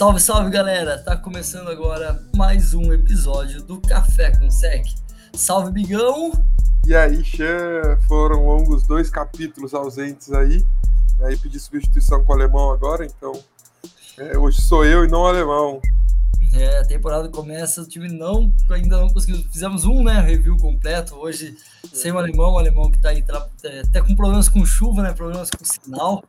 [0.00, 0.96] Salve, salve galera!
[0.96, 4.86] Tá começando agora mais um episódio do Café com Sec.
[5.34, 6.32] Salve, Bigão!
[6.86, 10.64] E aí, Xan, foram longos dois capítulos ausentes aí.
[11.20, 13.38] Aí pedi substituição com o alemão agora, então
[14.16, 15.82] é, hoje sou eu e não o alemão.
[16.54, 19.44] É, a temporada começa, o time não ainda não conseguiu.
[19.52, 20.18] Fizemos um, né?
[20.22, 21.54] Review completo hoje,
[21.92, 23.22] sem o alemão, o alemão que tá aí,
[23.64, 25.12] é, até com problemas com chuva, né?
[25.12, 26.24] Problemas com sinal.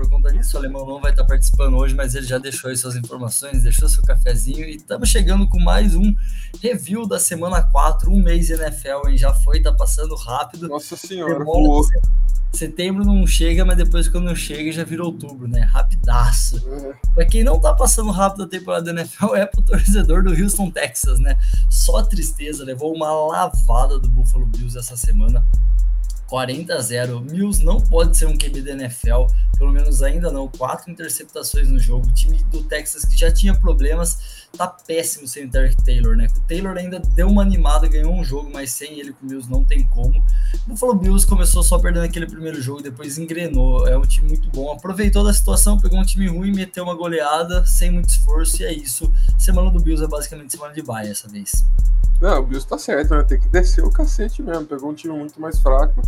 [0.00, 2.76] Por conta disso, o alemão não vai estar participando hoje, mas ele já deixou aí
[2.76, 6.14] suas informações, deixou seu cafezinho e estamos chegando com mais um
[6.62, 9.18] review da semana 4, um mês NFL, hein?
[9.18, 10.68] Já foi, tá passando rápido.
[10.68, 11.44] Nossa senhora.
[12.54, 15.60] Setembro não chega, mas depois quando chega já vira outubro, né?
[15.70, 16.66] Rapidaço.
[16.66, 16.94] É.
[17.14, 20.70] Pra quem não tá passando rápido a temporada da NFL é pro torcedor do Houston,
[20.70, 21.36] Texas, né?
[21.68, 25.44] Só tristeza, levou uma lavada do Buffalo Bills essa semana.
[26.30, 27.20] 40 a 0.
[27.22, 29.26] Mills não pode ser um QB da NFL,
[29.58, 30.46] pelo menos ainda não.
[30.46, 32.06] Quatro interceptações no jogo.
[32.06, 36.26] O time do Texas que já tinha problemas, tá péssimo sem o Derek Taylor, né?
[36.36, 39.50] O Taylor ainda deu uma animada, ganhou um jogo, mas sem ele com o Mills
[39.50, 40.22] não tem como.
[40.66, 43.86] O Buffalo Bills começou só perdendo aquele primeiro jogo, depois engrenou.
[43.86, 47.64] É um time muito bom, aproveitou da situação, pegou um time ruim, meteu uma goleada
[47.64, 49.10] sem muito esforço e é isso.
[49.38, 51.64] Semana do Bills é basicamente semana de baia essa vez.
[52.20, 53.22] Não, o Bills tá certo, né?
[53.24, 54.66] Tem que descer o cacete mesmo.
[54.66, 56.02] Pegou um time muito mais fraco,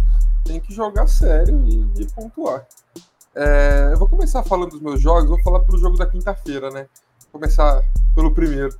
[0.44, 2.66] tem que jogar sério e, e pontuar.
[3.34, 6.86] É, eu vou começar falando dos meus jogos, vou falar pelo jogo da quinta-feira, né?
[7.32, 7.82] Começar
[8.14, 8.76] pelo primeiro.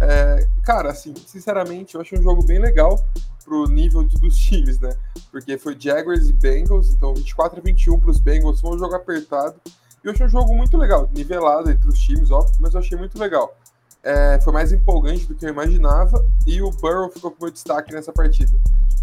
[0.00, 3.02] É, cara, assim, sinceramente, eu achei um jogo bem legal
[3.44, 4.94] pro nível de, dos times, né?
[5.30, 9.54] Porque foi Jaguars e Bengals, então 24 a 21 pros Bengals, foi um jogo apertado.
[10.02, 12.98] E eu achei um jogo muito legal, nivelado entre os times, óbvio, mas eu achei
[12.98, 13.56] muito legal
[14.02, 17.92] é, foi mais empolgante do que eu imaginava e o Burrow ficou com meu destaque
[17.92, 18.52] nessa partida.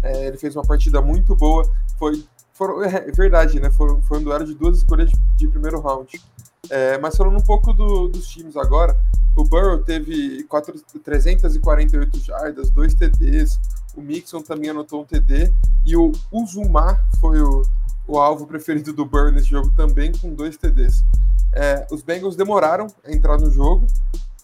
[0.02, 1.68] É, ele fez uma partida muito boa,
[1.98, 3.70] foi foram, é, verdade, né?
[3.70, 6.20] Foi um duelo de duas escolhas de, de primeiro round.
[6.68, 8.96] É, mas falando um pouco do, dos times agora,
[9.34, 13.58] o Burrow teve 4, 348 jardas, dois TDs,
[13.96, 15.52] o Mixon também anotou um TD
[15.86, 17.62] e o Uzumar foi o,
[18.06, 21.04] o alvo preferido do Burrow nesse jogo também com dois TDs.
[21.52, 23.86] É, os Bengals demoraram a entrar no jogo,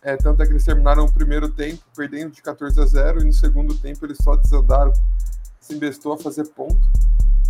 [0.03, 3.25] é, tanto é que eles terminaram o primeiro tempo perdendo de 14 a 0 e
[3.25, 4.93] no segundo tempo eles só desandaram,
[5.61, 6.79] se investou a fazer ponto.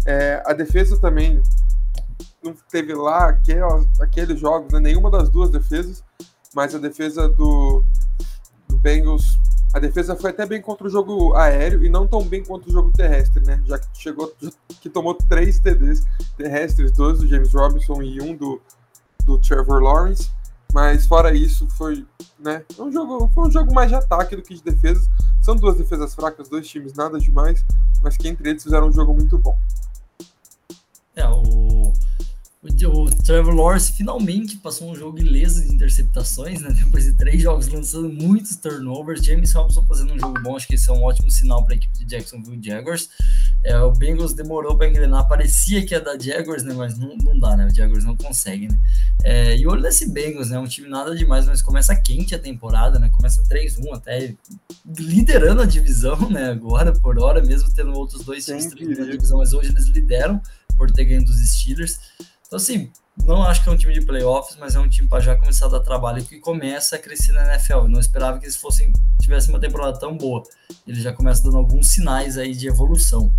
[0.05, 1.43] É, a defesa também
[2.47, 6.03] não teve lá aqueles, aqueles jogos, né, nenhuma das duas defesas,
[6.55, 7.83] mas a defesa do,
[8.69, 9.39] do Bengals,
[9.75, 12.73] a defesa foi até bem contra o jogo aéreo e não tão bem contra o
[12.73, 13.63] jogo terrestre, né?
[13.67, 14.35] Já que chegou,
[14.81, 16.03] que tomou três TDs
[16.37, 18.63] terrestres, dois do James Robinson e um do,
[19.27, 20.31] do Trevor Lawrence.
[20.73, 22.07] Mas fora isso, foi,
[22.39, 25.07] né, um jogo, foi um jogo mais de ataque do que de defesa.
[25.43, 27.65] São duas defesas fracas, dois times nada demais,
[28.03, 29.57] mas que entre eles fizeram um jogo muito bom.
[31.15, 31.93] É, o
[32.87, 36.71] o Trevor Lawrence finalmente passou um jogo ileso de interceptações, né?
[36.85, 39.25] Depois de três jogos lançando muitos turnovers.
[39.25, 41.77] James Robinson fazendo um jogo bom, acho que isso é um ótimo sinal para a
[41.77, 43.09] equipe de Jacksonville Jaguars.
[43.65, 46.75] É, o Bengals demorou para engrenar, parecia que ia dar Jaguars, né?
[46.75, 47.67] Mas não, não dá, né?
[47.67, 48.79] O Jaguars não consegue, né?
[49.25, 50.59] É, e olho nesse Bengals, né?
[50.59, 53.09] Um time nada demais, mas começa quente a temporada, né?
[53.09, 54.35] Começa 3-1 até
[54.99, 56.51] liderando a divisão, né?
[56.51, 58.67] Agora, por hora, mesmo tendo outros dois times
[58.99, 60.41] na divisão, mas hoje eles lideram
[60.77, 61.99] por ter ganho dos Steelers.
[62.47, 62.91] Então, assim,
[63.25, 65.67] não acho que é um time de playoffs, mas é um time para já começar
[65.67, 67.79] a dar trabalho que começa a crescer na NFL.
[67.79, 70.43] Eu não esperava que eles fossem tivessem uma temporada tão boa.
[70.87, 73.33] Ele já começa dando alguns sinais aí de evolução.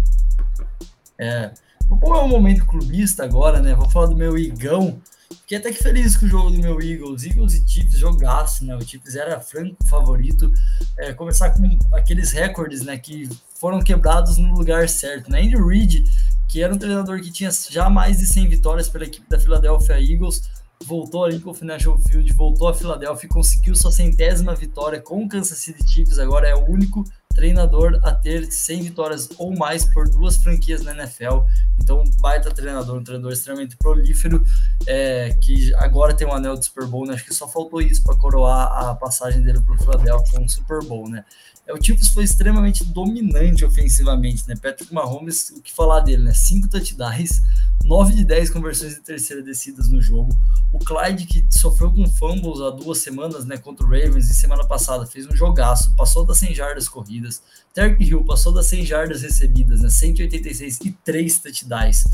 [1.17, 1.51] É,
[1.87, 3.73] vou pôr um momento clubista agora, né?
[3.73, 4.99] Vou falar do meu Igão.
[5.29, 7.23] Fiquei até que feliz com o jogo do meu Eagles.
[7.23, 8.75] Eagles e Chiefs, jogaço, né?
[8.75, 10.51] O Chiefs era franco favorito.
[10.97, 12.97] É, começar com aqueles recordes, né?
[12.97, 15.41] Que foram quebrados no lugar certo, né?
[15.41, 16.03] Andy Reid
[16.47, 19.99] que era um treinador que tinha já mais de 100 vitórias pela equipe da Philadelphia
[19.99, 20.49] Eagles,
[20.85, 25.23] voltou ali com o Financial Field, voltou a Philadelphia e conseguiu sua centésima vitória com
[25.23, 27.03] o Kansas City Chiefs, agora é o único
[27.37, 31.45] treinador a ter 100 vitórias ou mais por duas franquias na NFL.
[31.79, 34.43] Então, baita treinador, um treinador extremamente prolífero,
[34.87, 37.13] é, que agora tem um anel de Super Bowl, né?
[37.13, 40.83] Acho que só faltou isso para coroar a passagem dele para o Philadelphia, um Super
[40.83, 41.23] Bowl, né?
[41.67, 44.55] É, o Chiefs foi extremamente dominante ofensivamente, né?
[44.55, 46.33] Patrick Mahomes, o que falar dele, né?
[46.33, 47.41] Cinco touchdowns,
[47.83, 50.35] 9 de 10 conversões de terceira descidas no jogo.
[50.71, 53.57] O Clyde, que sofreu com fumbles há duas semanas, né?
[53.57, 57.41] Contra o Ravens e semana passada, fez um jogaço, passou das 100 jardas corridas, this
[57.77, 59.89] Terry Hill passou das 100 jardas recebidas, né?
[59.91, 62.05] 186 e 3 touchdowns.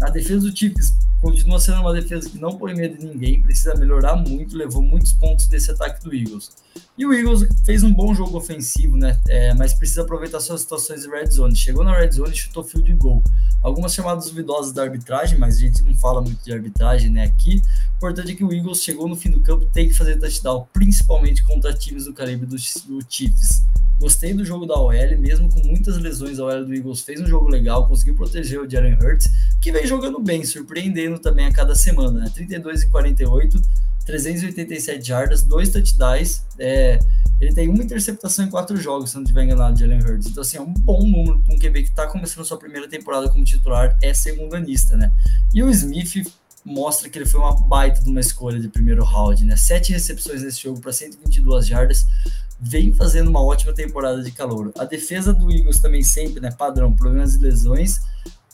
[0.00, 3.72] A defesa do Chiefs continua sendo uma defesa que não põe medo de ninguém, precisa
[3.76, 6.50] melhorar muito, levou muitos pontos desse ataque do Eagles.
[6.98, 9.16] E o Eagles fez um bom jogo ofensivo, né?
[9.28, 11.54] É, mas precisa aproveitar suas situações de red zone.
[11.54, 13.22] Chegou na red zone e chutou field goal.
[13.62, 17.62] Algumas chamadas duvidosas da arbitragem, mas a gente não fala muito de arbitragem né, aqui.
[17.92, 20.66] O importante é que o Eagles chegou no fim do campo tem que fazer touchdown,
[20.72, 23.62] principalmente contra times do calibre do, do Chiefs.
[24.02, 27.26] Gostei do jogo da OL, mesmo com muitas lesões, a OL do Eagles fez um
[27.26, 29.28] jogo legal, conseguiu proteger o Jalen Hurts,
[29.60, 32.30] que vem jogando bem, surpreendendo também a cada semana, né?
[32.34, 33.62] 32 e 48,
[34.04, 36.98] 387 jardas, dois touchdowns, é,
[37.40, 40.28] ele tem uma interceptação em quatro jogos, se não estiver enganado, Jalen Hurts.
[40.28, 43.28] Então, assim, é um bom número para um QB que está começando sua primeira temporada
[43.28, 45.12] como titular, é segundanista, né?
[45.52, 46.24] E o Smith
[46.64, 49.56] mostra que ele foi uma baita de uma escolha de primeiro round, né?
[49.56, 52.06] Sete recepções nesse jogo para 122 jardas,
[52.62, 54.72] vem fazendo uma ótima temporada de calor.
[54.78, 58.00] A defesa do Eagles também sempre, né, padrão, problemas de lesões.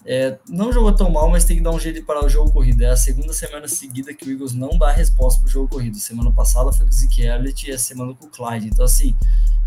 [0.06, 2.50] É, não jogou tão mal, mas tem que dar um jeito de parar o jogo
[2.50, 2.82] corrido.
[2.82, 5.98] É a segunda semana seguida que o Eagles não dá resposta para o jogo corrido.
[5.98, 8.68] Semana passada foi com o Zeke Elliott e a semana com o Clyde.
[8.68, 9.14] Então, assim,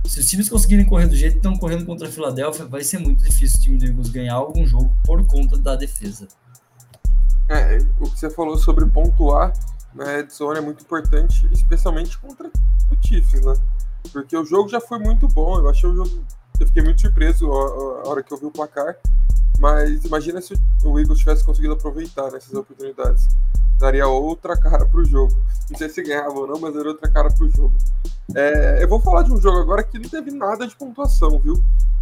[0.05, 2.97] se os times conseguirem correr do jeito que estão correndo contra a Filadélfia, vai ser
[2.97, 6.27] muito difícil o time do Eagles ganhar algum jogo por conta da defesa.
[7.47, 9.53] É, o que você falou sobre pontuar
[9.93, 13.53] na red zone é muito importante, especialmente contra o Chiefs, né?
[14.11, 15.59] Porque o jogo já foi muito bom.
[15.59, 16.23] Eu achei o jogo.
[16.59, 18.95] Eu fiquei muito surpreso a, hora que eu vi o placar.
[19.59, 20.53] Mas imagina se
[20.83, 23.27] o Eagles tivesse conseguido aproveitar nessas oportunidades.
[23.77, 25.33] Daria outra cara pro jogo.
[25.69, 27.75] Não sei se ganhava ou não, mas daria outra cara pro jogo.
[28.35, 31.61] É, eu vou falar de um jogo agora que não teve nada de pontuação, viu?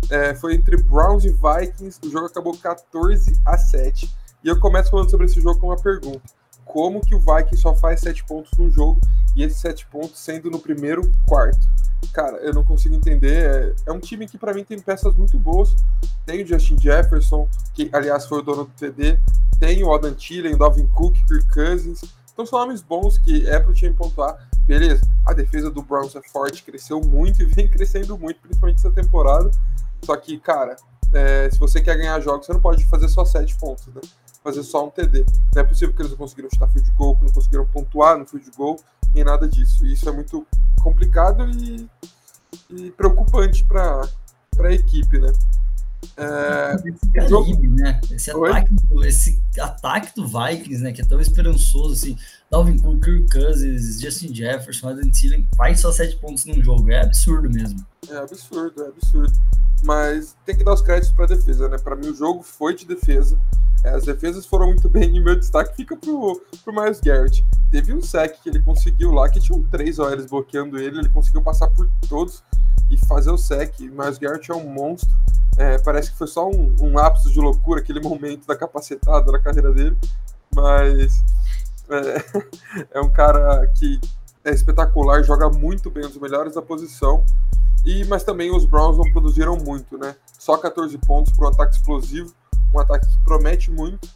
[0.10, 2.00] É, foi entre Browns e Vikings.
[2.06, 4.10] O jogo acabou 14 a 7.
[4.44, 6.22] E eu começo falando sobre esse jogo com uma pergunta.
[6.70, 9.02] Como que o Vikings só faz 7 pontos no jogo
[9.36, 11.68] e esses 7 pontos sendo no primeiro quarto?
[12.14, 13.76] cara, eu não consigo entender.
[13.86, 15.76] É, é um time que para mim tem peças muito boas.
[16.26, 19.20] Tem o Justin Jefferson, que aliás foi o dono do TD.
[19.60, 22.02] Tem o Adam Thielen, o Dalvin Cook, Kirk Cousins.
[22.32, 24.48] Então são nomes bons que é pro time pontuar.
[24.66, 28.92] Beleza, a defesa do Browns é forte, cresceu muito e vem crescendo muito, principalmente essa
[28.92, 29.50] temporada.
[30.04, 30.76] Só que, cara,
[31.14, 34.02] é, se você quer ganhar jogos, você não pode fazer só 7 pontos, né?
[34.44, 35.26] Fazer só um TD.
[35.54, 38.26] Não é possível que eles não conseguiram chutar field goal, que não conseguiram pontuar no
[38.26, 38.80] field goal,
[39.14, 39.86] nem nada disso.
[39.86, 40.46] E isso é muito
[40.82, 41.90] complicado e,
[42.70, 44.08] e preocupante para
[44.60, 45.32] a equipe, né?
[46.18, 48.00] É, esse calibre, né?
[48.12, 48.76] Esse ataque,
[49.06, 50.92] esse ataque do Vikings, né?
[50.92, 52.18] Que é tão esperançoso, assim.
[52.52, 56.92] Dalvin Cook, Kirk Cousins, Justin Jefferson, Adam Thielen, faz só sete pontos num jogo.
[56.92, 57.86] É absurdo mesmo.
[58.10, 59.32] É absurdo, é absurdo.
[59.84, 61.78] Mas tem que dar os créditos para a defesa, né?
[61.78, 63.40] Para mim, o jogo foi de defesa.
[63.84, 67.46] É, as defesas foram muito bem e meu destaque fica pro, pro Miles Garrett.
[67.72, 71.42] Teve um sec que ele conseguiu lá, que tinham três OLs bloqueando ele, ele conseguiu
[71.42, 72.44] passar por todos
[72.90, 73.80] e fazer o sec.
[73.80, 75.10] Miles Garrett é um monstro.
[75.58, 79.40] É, parece que foi só um, um lapso de loucura, aquele momento da capacetada na
[79.40, 79.98] carreira dele,
[80.56, 81.24] mas
[81.90, 84.00] é, é um cara que
[84.46, 87.24] é espetacular, joga muito bem, um dos melhores da posição.
[87.86, 90.16] E, mas também os Browns não produziram muito, né?
[90.38, 92.34] Só 14 pontos para um ataque explosivo
[92.74, 94.08] um ataque que promete muito.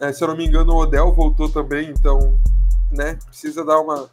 [0.00, 2.38] É, se eu não me engano, o Odell voltou também, então,
[2.90, 4.08] né, precisa dar uma,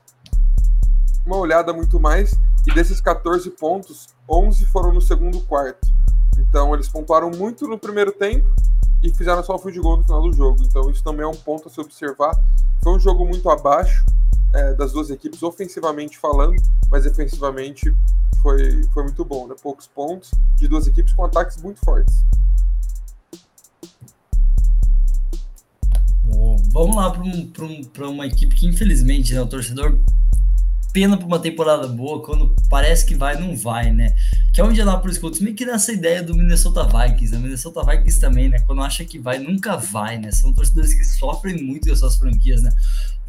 [1.29, 2.33] uma olhada muito mais.
[2.67, 5.87] E desses 14 pontos, 11 foram no segundo quarto.
[6.37, 8.47] Então, eles pontuaram muito no primeiro tempo
[9.03, 10.63] e fizeram só o fio de gol no final do jogo.
[10.63, 12.31] Então, isso também é um ponto a se observar.
[12.83, 14.03] Foi um jogo muito abaixo
[14.53, 16.55] é, das duas equipes, ofensivamente falando,
[16.89, 17.93] mas defensivamente
[18.41, 19.55] foi, foi muito bom, né?
[19.61, 22.23] Poucos pontos de duas equipes com ataques muito fortes.
[26.25, 29.97] Bom, vamos lá para um, um, uma equipe que, infelizmente, né, o torcedor
[30.91, 34.15] pena para uma temporada boa, quando parece que vai, não vai, né?
[34.53, 37.39] Que é o Indianapolis Colts, meio que nessa ideia do Minnesota Vikings, né?
[37.39, 38.59] Minnesota Vikings também, né?
[38.59, 40.31] Quando acha que vai, nunca vai, né?
[40.31, 42.71] São torcedores que sofrem muito com suas franquias, né?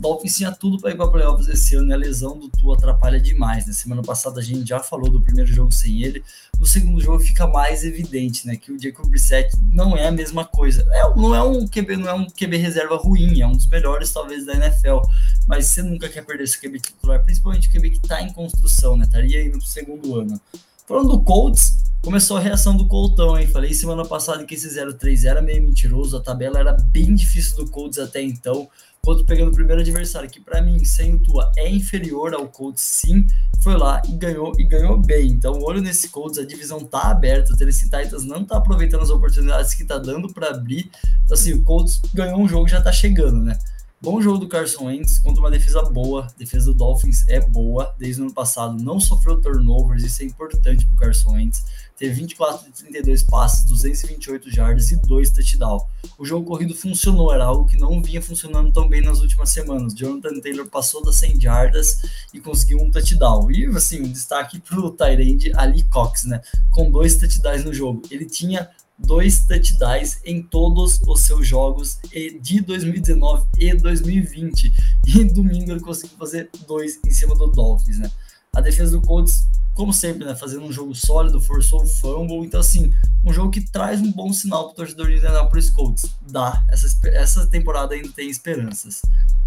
[0.00, 3.20] Dolphins tinha tudo para ir para playoffs esse ano e a lesão do Tua atrapalha
[3.20, 3.72] demais, né?
[3.74, 6.24] Semana passada a gente já falou do primeiro jogo sem ele,
[6.58, 8.56] no segundo jogo fica mais evidente, né?
[8.56, 10.86] Que o Jacob Brissett não é a mesma coisa.
[10.90, 14.10] É, não é um QB, não é um QB reserva ruim, é um dos melhores
[14.10, 15.00] talvez da NFL,
[15.46, 18.96] mas você nunca quer perder esse QB titular, principalmente o QB que está em construção,
[18.96, 19.04] né?
[19.04, 20.40] Estaria indo pro segundo ano.
[20.90, 23.46] Falando do Colts, começou a reação do Coltão, hein?
[23.46, 27.70] Falei semana passada que esse 0-3 era meio mentiroso, a tabela era bem difícil do
[27.70, 28.68] Colts até então.
[29.00, 32.82] Colts pegando o primeiro adversário, que para mim, sem o Tua, é inferior ao Colts,
[32.82, 33.24] sim,
[33.62, 35.28] foi lá e ganhou e ganhou bem.
[35.28, 39.10] Então, olho nesse Colts, a divisão tá aberta, o Tennessee Titans não tá aproveitando as
[39.10, 40.90] oportunidades que tá dando para abrir.
[41.24, 43.56] Então, assim, o Colts ganhou um jogo já tá chegando, né?
[44.02, 46.24] Bom jogo do Carson Wentz contra uma defesa boa.
[46.24, 47.94] A defesa do Dolphins é boa.
[47.98, 50.02] Desde o ano passado não sofreu turnovers.
[50.02, 51.66] Isso é importante para o Carson Wentz.
[51.98, 55.82] Teve 24 de 32 passes, 228 jardas e 2 touchdowns.
[56.16, 59.94] O jogo corrido funcionou, era algo que não vinha funcionando tão bem nas últimas semanas.
[59.94, 62.00] Jonathan Taylor passou das 100 jardas
[62.32, 63.50] e conseguiu um touchdown.
[63.50, 66.40] E assim, um destaque para o Tyrande Ali Cox, né?
[66.70, 68.00] Com dois touchdowns no jogo.
[68.10, 71.98] Ele tinha dois touchdowns em todos os seus jogos
[72.40, 74.72] de 2019 e 2020.
[75.06, 78.10] E domingo ele conseguiu fazer dois em cima do Dolphins, né?
[78.54, 82.44] A defesa do Colts, como sempre, né, fazendo um jogo sólido, forçou o fumble.
[82.44, 82.92] Então, assim,
[83.24, 86.10] um jogo que traz um bom sinal para o torcedor de Indianapolis Colts.
[86.28, 89.02] Dá, essa, essa temporada ainda tem esperanças.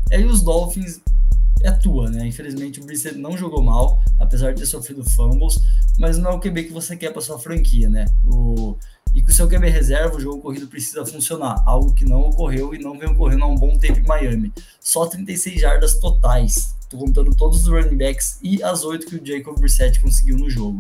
[0.09, 1.01] E aí os Dolphins
[1.61, 2.25] é tua, né?
[2.25, 5.59] Infelizmente o Brissett não jogou mal, apesar de ter sofrido fumbles,
[5.99, 8.05] mas não é o QB que você quer para sua franquia, né?
[8.25, 8.77] O
[9.13, 12.73] e com o seu QB reserva, o jogo corrido precisa funcionar, algo que não ocorreu
[12.73, 14.51] e não vem ocorrendo há um bom tempo em Miami.
[14.79, 19.59] Só 36 jardas totais, contando todos os running backs e as 8 que o Jacob
[19.59, 20.79] Brissett conseguiu no jogo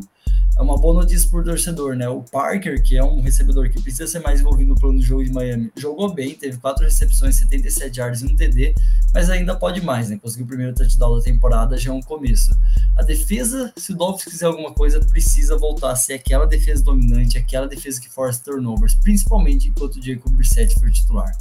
[0.55, 2.07] é uma boa notícia para o torcedor, né?
[2.07, 5.23] O Parker, que é um recebedor que precisa ser mais envolvido no plano de jogo
[5.23, 8.75] de Miami, jogou bem, teve quatro recepções, 77 yards e um TD,
[9.13, 10.19] mas ainda pode mais, né?
[10.21, 12.55] Conseguiu o primeiro touchdown da temporada, já é um começo.
[12.95, 17.37] A defesa, se o Dolphins quiser alguma coisa, precisa voltar a ser aquela defesa dominante,
[17.37, 21.35] aquela defesa que força turnovers, principalmente enquanto o Jacob Brissett for titular.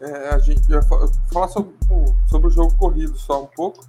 [0.00, 0.80] É, a gente vai
[1.30, 1.74] falar sobre,
[2.26, 3.86] sobre o jogo corrido só um pouco,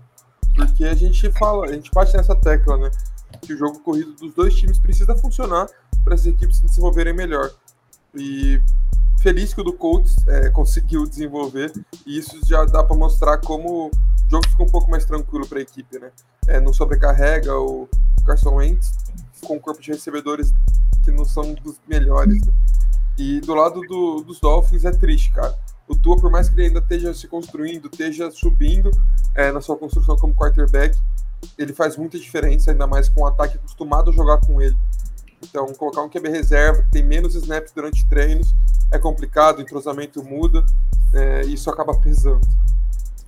[0.56, 2.92] porque a gente fala, a gente bate nessa tecla, né?
[3.42, 5.68] Que o jogo corrido dos dois times precisa funcionar
[6.04, 7.52] para as equipes se desenvolverem melhor.
[8.16, 8.62] E
[9.22, 11.72] feliz que o do Colts é, conseguiu desenvolver,
[12.06, 13.92] e isso já dá para mostrar como o
[14.30, 16.12] jogo fica um pouco mais tranquilo para a equipe, né?
[16.48, 17.88] É, não sobrecarrega o
[18.26, 18.94] Carson Wentz
[19.42, 20.54] com um corpo de recebedores
[21.04, 22.46] que não são dos melhores.
[22.46, 22.54] Né?
[23.18, 25.58] E do lado do, dos Dolphins é triste, cara.
[25.90, 28.92] O Tua, por mais que ele ainda esteja se construindo, esteja subindo
[29.36, 30.96] é, na sua construção como quarterback,
[31.58, 34.78] ele faz muita diferença, ainda mais com o ataque acostumado a jogar com ele.
[35.44, 38.54] Então, colocar um QB reserva, que tem menos snaps durante treinos,
[38.92, 40.64] é complicado, o entrosamento muda,
[41.14, 42.48] é, isso acaba pesando.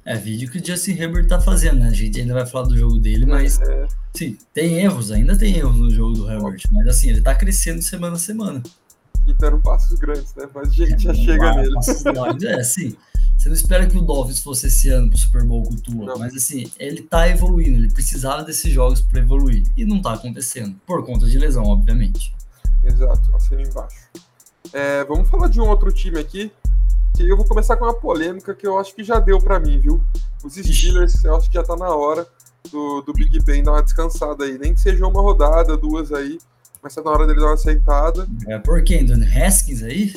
[0.05, 1.87] É, vídeo que o Justin Herbert tá fazendo, né?
[1.87, 3.87] A gente ainda vai falar do jogo dele, mas é.
[4.15, 7.81] sim, tem erros, ainda tem erros no jogo do Herbert, mas assim, ele tá crescendo
[7.81, 8.63] semana a semana.
[9.27, 10.47] E dando passos grandes, né?
[10.53, 11.75] Mas a gente é, já chega nele.
[12.47, 12.95] É, sim.
[13.37, 16.05] Você não espera que o Dolphins fosse esse ano pro Super Bowl com o Tua,
[16.05, 16.19] não.
[16.19, 19.63] mas assim, ele tá evoluindo, ele precisava desses jogos para evoluir.
[19.75, 22.35] E não tá acontecendo, por conta de lesão, obviamente.
[22.83, 23.97] Exato, assina embaixo.
[24.71, 26.51] É, vamos falar de um outro time aqui,
[27.15, 29.79] que eu vou começar com uma polêmica que eu acho que já deu para mim,
[29.79, 30.03] viu?
[30.43, 32.27] Os Steelers, eu acho que já tá na hora
[32.71, 34.57] do, do Big Ben dar uma descansada aí.
[34.57, 36.37] Nem que seja uma rodada, duas aí,
[36.81, 38.27] mas tá na hora dele dar uma sentada.
[38.47, 39.05] É por quem?
[39.05, 40.13] Dona Haskins aí?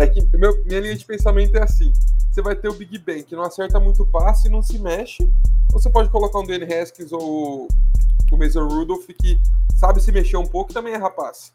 [0.00, 1.92] é que meu, minha linha de pensamento é assim:
[2.30, 5.22] você vai ter o Big Ben que não acerta muito passe e não se mexe,
[5.72, 7.68] ou você pode colocar um Danny Haskins ou
[8.30, 9.38] o Mason Rudolph que
[9.74, 11.52] sabe se mexer um pouco e também é rapaz.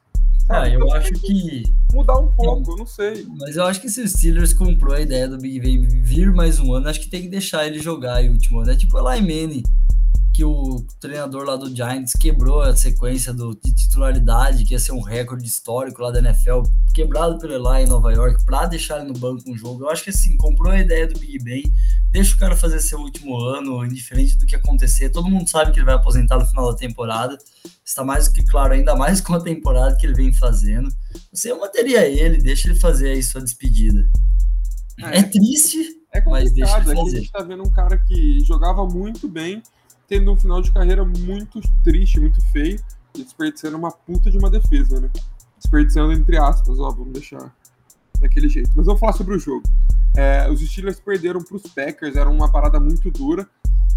[0.49, 1.63] Ah, eu então, acho que.
[1.93, 3.25] Mudar um pouco, eu não sei.
[3.39, 6.59] Mas eu acho que se o Steelers comprou a ideia do Big Ben vir mais
[6.59, 8.71] um ano, acho que tem que deixar ele jogar o último ano.
[8.71, 9.63] É tipo o Manning
[10.33, 14.93] que o treinador lá do Giants quebrou a sequência do, de titularidade, que ia ser
[14.93, 16.61] um recorde histórico lá da NFL,
[16.93, 19.83] quebrado pelo Eli em Nova York, para deixar ele no banco um jogo.
[19.83, 21.63] Eu acho que assim, comprou a ideia do Big Ben,
[22.11, 25.09] deixa o cara fazer seu último ano, indiferente do que acontecer.
[25.09, 27.37] Todo mundo sabe que ele vai aposentar no final da temporada.
[27.83, 30.89] Está mais do que claro, ainda mais com a temporada que ele vem fazendo.
[31.31, 34.09] Você eu manteria ele, deixa ele fazer aí sua despedida.
[34.99, 35.77] É, é triste,
[36.13, 36.99] é mas deixa ele fazer.
[36.99, 39.61] É a gente tá vendo um cara que jogava muito bem
[40.11, 42.77] tendo um final de carreira muito triste, muito feio,
[43.15, 45.09] e desperdiçando uma puta de uma defesa, né?
[45.57, 47.55] Desperdiçando entre aspas, ó, vamos deixar
[48.19, 48.69] daquele jeito.
[48.75, 49.63] Mas vamos falar sobre o jogo.
[50.17, 53.47] É, os Steelers perderam para os Packers, era uma parada muito dura,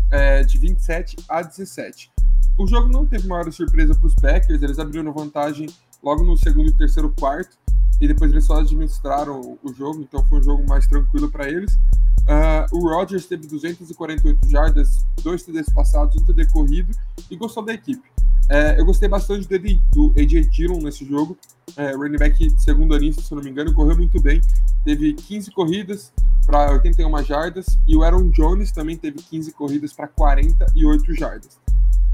[0.08, 2.12] é, de 27 a 17.
[2.56, 5.68] O jogo não teve maior surpresa para os Packers, eles abriram vantagem
[6.00, 7.58] logo no segundo e terceiro quarto,
[8.00, 11.76] e depois eles só administraram o jogo, então foi um jogo mais tranquilo para eles.
[12.24, 16.94] Uh, o Rodgers teve 248 jardas, dois TDs passados, um TD corrido
[17.30, 18.02] e gostou da equipe.
[18.50, 21.36] Uh, eu gostei bastante dele, do AJ Dillon nesse jogo,
[21.70, 24.40] uh, running back segundo anista, se eu não me engano, correu muito bem.
[24.84, 26.12] Teve 15 corridas
[26.46, 31.58] para 81 jardas e o Aaron Jones também teve 15 corridas para 48 jardas.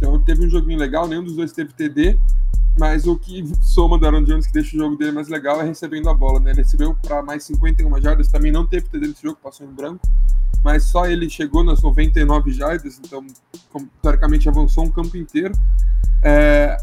[0.01, 2.19] Então teve um joguinho legal, nenhum dos dois teve TD,
[2.79, 5.65] mas o que soma do Aaron Jones, que deixa o jogo dele mais legal, é
[5.65, 6.53] recebendo a bola, né?
[6.53, 10.01] Ele recebeu para mais 51 jardas, também não teve TD nesse jogo, passou em branco,
[10.65, 13.27] mas só ele chegou nas 99 jardas, então,
[14.01, 15.53] teoricamente, avançou um campo inteiro.
[16.23, 16.79] É,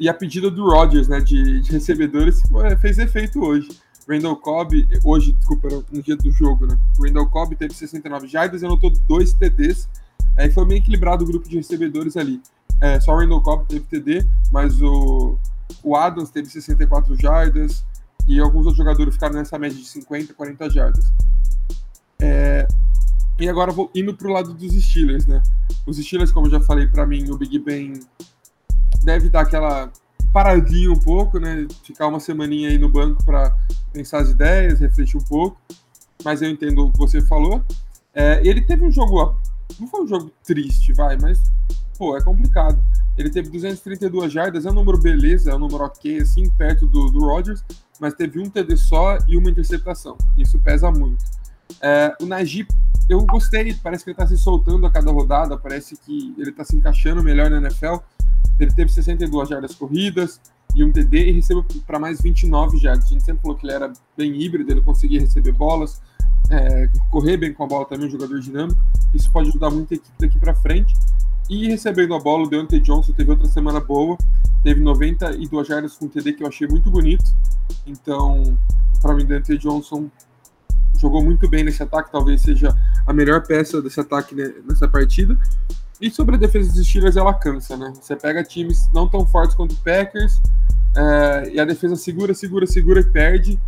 [0.00, 2.42] e a pedida do Rodgers, né, de, de recebedores,
[2.80, 3.68] fez efeito hoje.
[4.08, 6.76] Randall Cobb, hoje, desculpa, no dia do jogo, né?
[7.00, 9.88] Randall Cobb teve 69 jardas e anotou dois TDs.
[10.36, 12.40] Aí foi meio equilibrado o grupo de recebedores ali.
[12.80, 15.38] É, só o Randall Cobb teve TD, mas o,
[15.82, 17.84] o Adams teve 64 jardas
[18.28, 21.04] e alguns outros jogadores ficaram nessa média de 50, 40 jardas.
[22.20, 22.66] É,
[23.38, 25.42] e agora vou indo pro lado dos Steelers, né?
[25.86, 28.00] Os Steelers, como eu já falei para mim, o Big Ben
[29.04, 29.92] deve dar aquela
[30.32, 31.66] paradinha um pouco, né?
[31.82, 33.54] Ficar uma semaninha aí no banco para
[33.92, 35.58] pensar as ideias, refletir um pouco.
[36.24, 37.62] Mas eu entendo o que você falou.
[38.14, 39.36] É, ele teve um jogo,
[39.78, 41.40] não foi um jogo triste, vai, mas
[41.98, 42.82] pô, é complicado.
[43.16, 47.10] Ele teve 232 jardas, é um número beleza, é um número ok, assim, perto do,
[47.10, 47.64] do Rodgers,
[47.98, 50.16] mas teve um TD só e uma interceptação.
[50.36, 51.24] Isso pesa muito.
[51.80, 52.66] É, o Najee
[53.08, 56.64] eu gostei, parece que ele tá se soltando a cada rodada, parece que ele tá
[56.64, 57.96] se encaixando melhor na NFL.
[58.58, 60.40] Ele teve 62 jardas corridas
[60.74, 63.06] e um TD e recebeu para mais 29 jardas.
[63.06, 66.02] A gente sempre falou que ele era bem híbrido, ele conseguia receber bolas,
[66.50, 68.80] é, correr bem com a bola também, um jogador dinâmico.
[69.14, 70.94] Isso pode ajudar muito a equipe daqui para frente.
[71.48, 74.16] E recebendo a bola, o Deontay Johnson teve outra semana boa,
[74.64, 77.24] teve 92 jardas com TD que eu achei muito bonito.
[77.86, 78.58] Então,
[79.00, 80.10] para mim, Deontay Johnson
[80.98, 82.74] jogou muito bem nesse ataque, talvez seja
[83.06, 84.34] a melhor peça desse ataque
[84.66, 85.38] nessa partida.
[86.00, 87.92] E sobre a defesa dos Steelers, ela cansa, né?
[88.00, 90.40] Você pega times não tão fortes quanto o Packers,
[90.96, 93.58] é, e a defesa segura, segura, segura e perde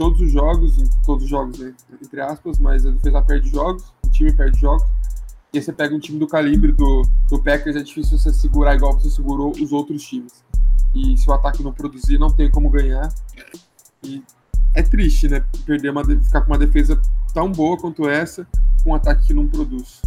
[0.00, 1.74] todos os jogos, todos os jogos, né?
[2.02, 4.82] Entre aspas, mas a defesa perde jogos, o time perde jogos.
[5.52, 8.74] E aí você pega um time do calibre do, do Packers, é difícil você segurar
[8.74, 10.42] igual você segurou os outros times.
[10.94, 13.12] E se o ataque não produzir, não tem como ganhar.
[14.02, 14.22] E
[14.74, 15.44] é triste, né?
[15.66, 16.98] Perder uma, ficar com uma defesa
[17.34, 18.46] tão boa quanto essa,
[18.82, 20.00] com um ataque que não produz.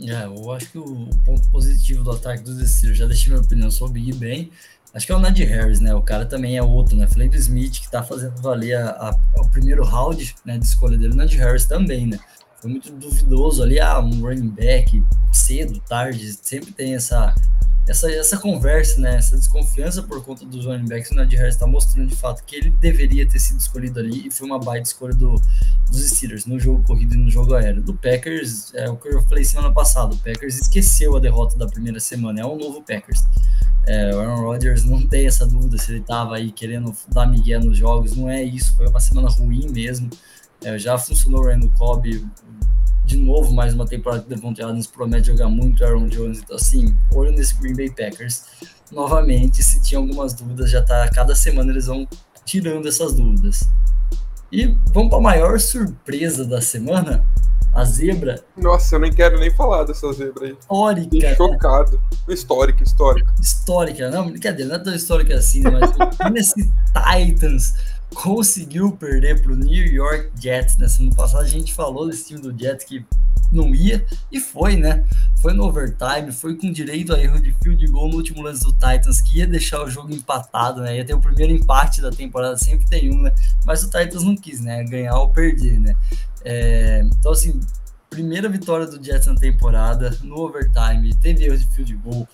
[0.00, 3.70] É, eu acho que o ponto positivo do ataque dos Steelers, já deixei minha opinião
[3.70, 4.50] sobre o Big Ben,
[4.94, 5.94] acho que é o Nadir Harris, né?
[5.94, 7.06] O cara também é outro, né?
[7.06, 11.12] Felipe Smith, que tá fazendo valer a, a, o primeiro round né, de escolha dele,
[11.12, 12.18] o Nadir Harris também, né?
[12.60, 15.02] Foi muito duvidoso ali, ah, um running back
[15.32, 17.34] cedo, tarde, sempre tem essa
[17.88, 21.66] essa, essa conversa, né, essa desconfiança por conta dos running backs, o Nadir Harris está
[21.66, 25.14] mostrando de fato que ele deveria ter sido escolhido ali e foi uma baita escolha
[25.14, 25.40] do,
[25.90, 27.82] dos Steelers no jogo corrido e no jogo aéreo.
[27.82, 31.66] Do Packers, é o que eu falei semana passada, o Packers esqueceu a derrota da
[31.66, 33.24] primeira semana, é um novo Packers.
[33.88, 37.58] É, o Aaron Rodgers não tem essa dúvida se ele estava aí querendo dar migué
[37.58, 40.10] nos jogos, não é isso, foi uma semana ruim mesmo.
[40.62, 42.26] É, já funcionou o Randall Cobb,
[43.06, 46.40] de novo, mais uma temporada que Devontae Adams promete jogar muito Aaron Jones.
[46.40, 48.44] Então, assim, olho nesse Green Bay Packers.
[48.92, 51.08] Novamente, se tinha algumas dúvidas, já tá.
[51.08, 52.06] Cada semana eles vão
[52.44, 53.66] tirando essas dúvidas.
[54.52, 57.24] E vamos para a maior surpresa da semana,
[57.78, 58.42] a zebra.
[58.56, 60.56] Nossa, eu nem quero nem falar dessa zebra aí.
[60.58, 61.10] Histórica.
[61.10, 62.00] Fiquei chocado.
[62.28, 63.34] Histórica, histórica.
[63.40, 65.92] Histórica, não, brincadeira, não é tão histórica assim, mas
[66.32, 67.74] nesse Titans
[68.12, 70.76] conseguiu perder para o New York Jets.
[70.76, 73.04] Na semana passada a gente falou desse time do Jets que
[73.52, 75.04] não ia e foi, né?
[75.36, 78.72] Foi no overtime, foi com direito a erro de field goal no último lance do
[78.72, 80.96] Titans, que ia deixar o jogo empatado, né?
[80.96, 83.32] Ia ter o primeiro empate da temporada, sempre tem um, né?
[83.64, 84.82] Mas o Titans não quis, né?
[84.84, 85.94] Ganhar ou perder, né?
[86.44, 87.60] É, então, assim,
[88.08, 92.28] primeira vitória do Jets na temporada, no overtime, teve erro de field goal.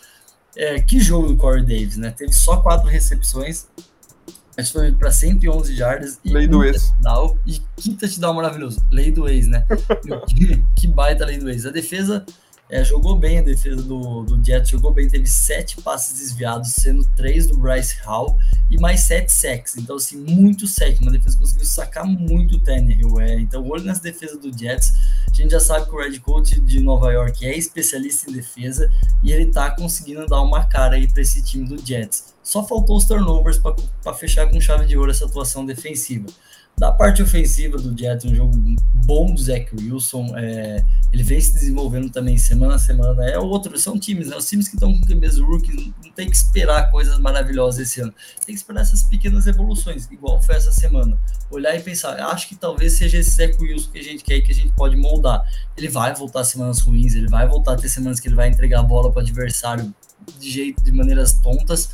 [0.56, 2.10] É, que jogo do Corey Davis, né?
[2.16, 3.66] Teve só quatro recepções,
[4.56, 6.92] mas foi para 111 jardas e lei do ex.
[7.02, 8.80] Touchdown, e que touchdown maravilhoso.
[8.90, 9.66] Lei do ex, né?
[10.28, 11.66] que, que baita lei do ex.
[11.66, 12.24] A defesa
[12.70, 17.04] é, jogou bem a defesa do, do Jets, jogou bem, teve sete passes desviados, sendo
[17.14, 18.38] três do Bryce Hall
[18.70, 19.76] e mais sete sacks.
[19.76, 20.98] Então, assim, muito sec.
[21.00, 23.20] Uma defesa conseguiu sacar muito o Tannehill.
[23.20, 23.38] É.
[23.38, 24.94] Então, olho nessa defesa do Jets.
[25.30, 28.90] A gente já sabe que o Red Coach de Nova York é especialista em defesa
[29.22, 32.34] e ele tá conseguindo dar uma cara aí para esse time do Jets.
[32.42, 36.26] Só faltou os turnovers para fechar com chave de ouro essa atuação defensiva.
[36.76, 38.52] Da parte ofensiva do Jets, um jogo
[39.04, 40.36] bom do Zach Wilson.
[40.36, 43.24] É, ele vem se desenvolvendo também semana a semana.
[43.24, 44.36] É outro, são times, né?
[44.36, 48.12] Os times que estão com QBs rookies não tem que esperar coisas maravilhosas esse ano.
[48.44, 51.16] Tem que esperar essas pequenas evoluções, igual foi essa semana.
[51.48, 54.50] Olhar e pensar, acho que talvez seja esse Zach Wilson que a gente quer que
[54.50, 55.48] a gente pode moldar.
[55.76, 58.80] Ele vai voltar semanas ruins, ele vai voltar a ter semanas que ele vai entregar
[58.80, 59.94] a bola para o adversário
[60.40, 61.90] de jeito, de maneiras tontas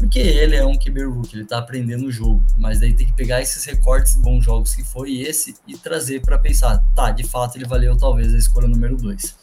[0.00, 1.00] porque ele é um QB
[1.34, 4.74] ele tá aprendendo o jogo, mas daí tem que pegar esses recortes de bons jogos
[4.74, 8.66] que foi esse e trazer para pensar, tá, de fato ele valeu talvez a escolha
[8.66, 9.36] número 2.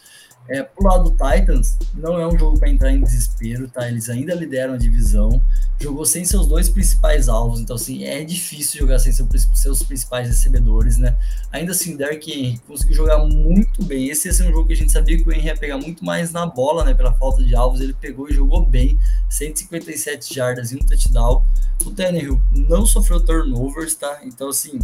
[0.50, 3.88] É, pro lado do Titans, não é um jogo para entrar em desespero, tá?
[3.88, 5.42] Eles ainda lideram a divisão.
[5.80, 10.28] Jogou sem seus dois principais alvos, então assim, é difícil jogar sem seu, seus principais
[10.28, 11.16] recebedores, né?
[11.52, 14.10] Ainda assim, Derek Henry conseguiu jogar muito bem.
[14.10, 16.04] Esse ia ser um jogo que a gente sabia que o Henry ia pegar muito
[16.04, 16.94] mais na bola, né?
[16.94, 18.98] Pela falta de alvos, ele pegou e jogou bem.
[19.30, 21.44] 157 jardas e um touchdown.
[21.86, 24.22] O Tannehill não sofreu turnovers, tá?
[24.24, 24.80] Então, assim,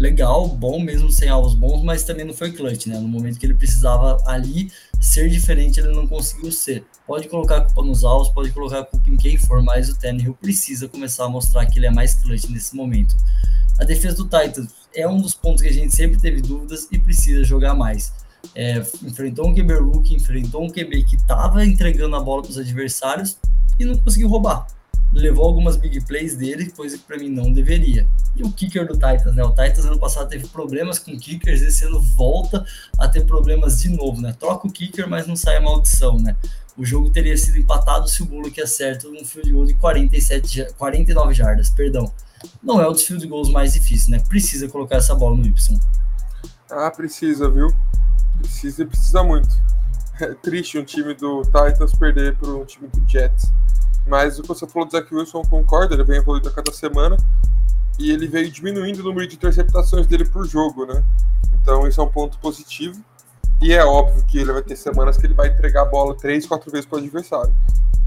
[0.00, 2.98] legal, bom mesmo sem alvos bons, mas também não foi clutch, né?
[2.98, 6.86] No momento que ele precisava ali ser diferente, ele não conseguiu ser.
[7.06, 9.98] Pode colocar a culpa nos alvos, pode colocar a culpa em quem for, mas o
[9.98, 13.14] Tannehill precisa começar a mostrar que ele é mais clutch nesse momento.
[13.78, 16.98] A defesa do Titans é um dos pontos que a gente sempre teve dúvidas e
[16.98, 18.14] precisa jogar mais.
[18.54, 22.58] É, enfrentou um QB rookie, enfrentou um QB que estava entregando a bola para os
[22.58, 23.36] adversários
[23.78, 24.66] e não conseguiu roubar
[25.12, 28.06] levou algumas big plays dele, coisa que para mim não deveria.
[28.36, 29.42] E o kicker do Titans, né?
[29.42, 32.64] O Titans ano passado teve problemas com kickers, esse ano volta
[32.98, 34.34] a ter problemas de novo, né?
[34.38, 36.36] Troca o kicker, mas não sai a maldição, né?
[36.76, 41.34] O jogo teria sido empatado se o Bullock acerta um field goal de 47, 49
[41.34, 42.10] jardas, perdão.
[42.62, 44.22] Não é um dos field goals mais difíceis, né?
[44.28, 45.80] Precisa colocar essa bola no Y.
[46.70, 47.74] Ah, precisa, viu?
[48.38, 49.48] Precisa e precisa muito.
[50.20, 53.50] É triste um time do Titans perder para um time do Jets.
[54.06, 57.16] Mas o que você falou do Zach Wilson, concordo, ele vem evoluindo a cada semana
[57.98, 61.04] e ele veio diminuindo o número de interceptações dele por jogo, né?
[61.60, 62.98] Então isso é um ponto positivo.
[63.60, 66.46] E é óbvio que ele vai ter semanas que ele vai entregar a bola três,
[66.46, 67.54] quatro vezes para o adversário.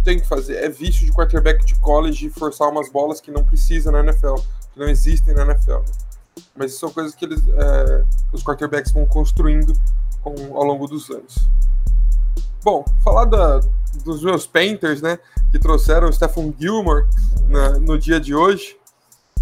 [0.03, 0.56] Tem que fazer.
[0.56, 4.36] É vício de quarterback de college forçar umas bolas que não precisa na NFL,
[4.73, 5.77] que não existem na NFL.
[5.77, 5.91] Né?
[6.56, 9.73] Mas são coisas que eles, é, os quarterbacks vão construindo
[10.23, 11.36] com, ao longo dos anos.
[12.63, 13.60] Bom, falar da,
[14.06, 15.19] dos meus Painters, né?
[15.52, 17.06] Que trouxeram o Stephen Gilmore
[17.49, 18.78] na, no dia de hoje.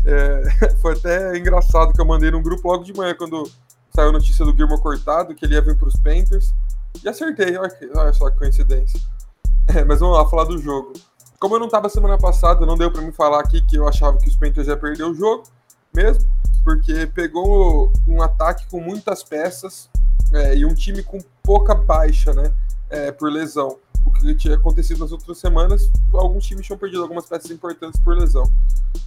[0.04, 3.48] É, foi até engraçado que eu mandei num grupo logo de manhã quando
[3.96, 6.52] saiu a notícia do Gilmore cortado, que ele ia vir para os Painters.
[7.04, 9.00] E acertei, olha, só que coincidência.
[9.68, 10.94] É, mas vamos lá, falar do jogo.
[11.40, 14.18] Como eu não estava semana passada, não deu para me falar aqui que eu achava
[14.18, 15.44] que os Panthers ia perder o jogo,
[15.94, 16.26] mesmo,
[16.64, 19.90] porque pegou um ataque com muitas peças
[20.34, 22.52] é, e um time com pouca baixa, né?
[22.92, 23.78] É, por lesão.
[24.06, 28.18] O que tinha acontecido nas outras semanas, alguns times tinham perdido algumas peças importantes por
[28.18, 28.52] lesão.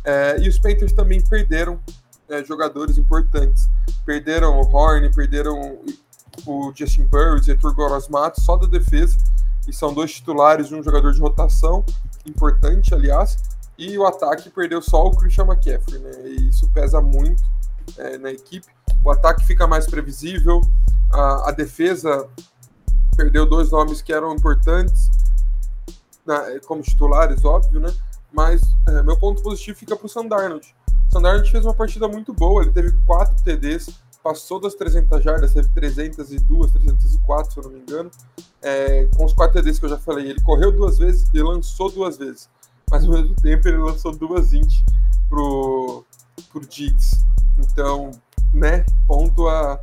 [0.04, 1.80] É, e os Panthers também perderam
[2.28, 3.68] é, jogadores importantes.
[4.04, 5.78] Perderam o Horn, perderam
[6.46, 9.16] o Justin Burris e o Turgoras Matos, só da defesa.
[9.66, 11.84] E são dois titulares de um jogador de rotação,
[12.26, 13.38] importante, aliás.
[13.76, 16.12] E o ataque perdeu só o Christian McCaffrey, né?
[16.26, 17.42] E isso pesa muito
[17.98, 18.66] é, na equipe.
[19.02, 20.60] O ataque fica mais previsível,
[21.12, 22.28] a, a defesa
[23.14, 25.10] perdeu dois nomes que eram importantes,
[26.26, 27.92] né, como titulares, óbvio, né?
[28.32, 30.74] Mas é, meu ponto positivo fica para o Sandarnold.
[31.08, 33.88] O Sandarnold fez uma partida muito boa, ele teve quatro TDs,
[34.22, 38.10] passou das 300 jardas, teve 302, 304, se eu não me engano.
[38.62, 41.90] É, com os quatro TDs que eu já falei, ele correu duas vezes e lançou
[41.90, 42.48] duas vezes.
[42.90, 44.72] Mas ao mesmo tempo ele lançou duas int
[45.28, 46.04] pro,
[46.50, 47.24] pro Diggs.
[47.58, 48.10] Então,
[48.52, 49.80] né, ponto a,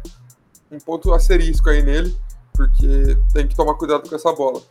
[0.72, 2.18] um ponto asterisco aí nele
[2.54, 4.62] porque tem que tomar cuidado com essa bola.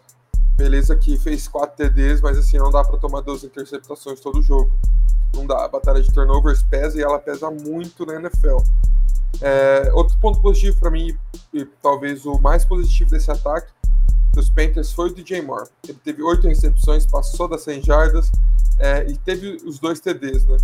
[0.56, 4.70] Beleza que fez 4 TDs, mas assim, não dá para tomar duas interceptações todo jogo.
[5.34, 5.64] Não dá.
[5.64, 8.58] A batalha de turnovers pesa e ela pesa muito na NFL.
[9.40, 11.16] É, outro ponto positivo para mim,
[11.54, 13.72] e talvez o mais positivo desse ataque
[14.32, 15.68] dos Panthers foi o DJ Moore.
[15.88, 18.30] Ele teve oito recepções, passou das 100 jardas
[18.78, 20.56] é, e teve os dois TDs, né?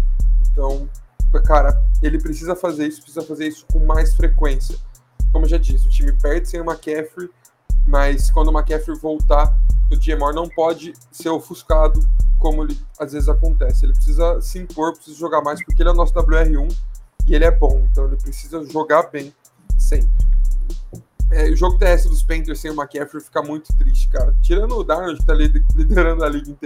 [0.50, 0.88] Então,
[1.44, 4.76] cara, ele precisa fazer isso, precisa fazer isso com mais frequência
[5.36, 7.28] como eu já disse, o time perde sem o McCaffrey,
[7.86, 9.54] mas quando o McCaffrey voltar,
[9.92, 12.00] o Diemore não pode ser ofuscado
[12.38, 13.84] como ele, às vezes acontece.
[13.84, 16.74] Ele precisa se impor, precisa jogar mais, porque ele é o nosso WR1
[17.26, 19.34] e ele é bom, então ele precisa jogar bem
[19.78, 20.08] sempre.
[21.30, 24.34] É, o jogo terrestre dos Panthers sem o McCaffrey fica muito triste, cara.
[24.40, 26.56] Tirando o Darnold, que tá liderando a liga em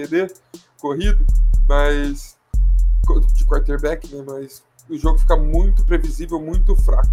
[0.79, 1.27] corrido,
[1.69, 2.39] mas.
[3.35, 4.23] de quarterback, né?
[4.25, 7.11] Mas o jogo fica muito previsível, muito fraco.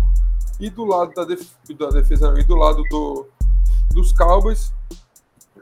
[0.60, 3.28] E do lado da, def da defesa, e do lado do,
[3.92, 4.74] dos Cowboys,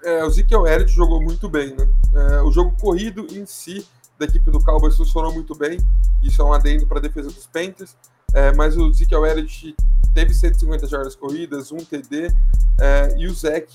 [0.04, 1.88] é, o Ezekiel Elliott jogou muito bem, né?
[2.14, 3.86] É, o jogo corrido em si
[4.18, 5.80] da equipe do Cowboys funcionou muito bem.
[6.24, 7.96] Isso é um adendo para a defesa dos Panthers.
[8.34, 9.76] É, mas o Ezekiel Elliott
[10.14, 12.34] teve 150 jardas corridas, um TD,
[12.80, 13.66] é, e o Zach,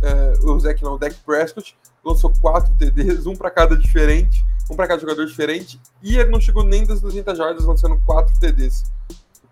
[0.00, 4.76] é, o Zach não, o Dak Prescott lançou quatro TDs, um para cada diferente, um
[4.76, 8.90] para cada jogador diferente, e ele não chegou nem das 200 jardas lançando quatro TDs.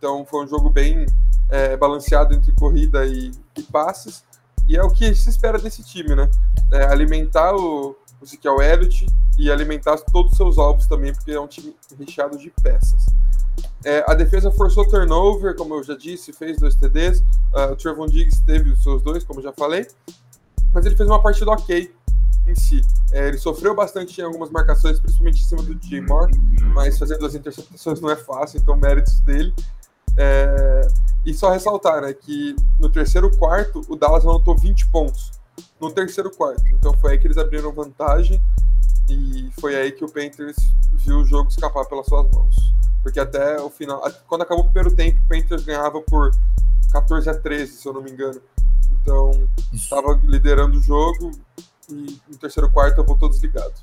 [0.04, 1.06] Então foi um jogo bem
[1.48, 4.22] é, balanceado entre corrida e, e, passes.
[4.68, 6.30] E é o que se espera desse time, né?
[6.70, 9.06] É, alimentar o, o Ezekiel Elliott
[9.38, 13.06] e alimentar todos os seus alvos também, porque é um time recheado de peças.
[13.82, 17.20] É, a defesa forçou turnover, como eu já disse, fez dois TDs.
[17.54, 19.86] Uh, o Trevon Diggs teve os seus dois, como já falei.
[20.70, 21.90] Mas ele fez uma partida ok
[22.46, 22.82] em si.
[23.10, 26.38] É, ele sofreu bastante em algumas marcações, principalmente em cima do DJ Moore,
[26.74, 29.54] mas fazer duas interceptações não é fácil, então méritos dele.
[30.16, 30.88] É,
[31.24, 35.32] e só ressaltar né, que no terceiro quarto o Dallas anotou 20 pontos.
[35.80, 36.62] No terceiro quarto.
[36.72, 38.40] Então foi aí que eles abriram vantagem
[39.08, 40.56] e foi aí que o Panthers
[40.92, 42.56] viu o jogo escapar pelas suas mãos.
[43.02, 46.30] Porque até o final, quando acabou o primeiro tempo, o Panthers ganhava por
[46.90, 48.40] 14 a 13, se eu não me engano.
[48.92, 51.32] Então, estava liderando o jogo
[51.90, 53.74] e no terceiro quarto voltou desligado.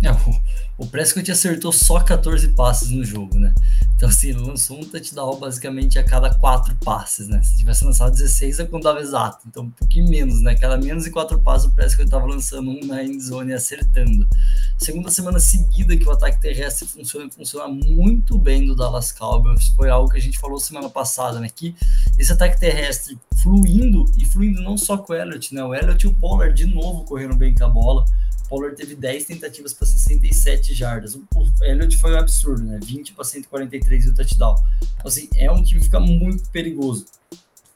[0.00, 3.52] É, o, o Prescott acertou só 14 passes no jogo, né?
[3.96, 7.42] Então, assim, ele lançou um touchdown basicamente a cada quatro passes, né?
[7.42, 9.40] Se tivesse lançado 16, eu contava exato.
[9.48, 10.54] Então, um pouquinho menos, né?
[10.54, 14.28] Cada menos de quatro passes, o Prescott estava lançando um na endzone e acertando.
[14.78, 19.66] Segunda semana seguida que o ataque terrestre funciona, funciona muito bem do Dallas Cowboys.
[19.74, 21.48] Foi algo que a gente falou semana passada, né?
[21.52, 21.74] Que
[22.16, 25.64] esse ataque terrestre fluindo, e fluindo não só com o Elliott, né?
[25.64, 28.04] O Elliott e o Pollard de novo correram bem com a bola.
[28.48, 31.14] Pollard teve 10 tentativas para 67 jardas.
[31.14, 31.26] O
[31.62, 32.78] Elliott foi um absurdo, né?
[32.82, 34.56] 20 para 143 e o touchdown.
[34.80, 37.06] Então, assim, é um time que fica muito perigoso.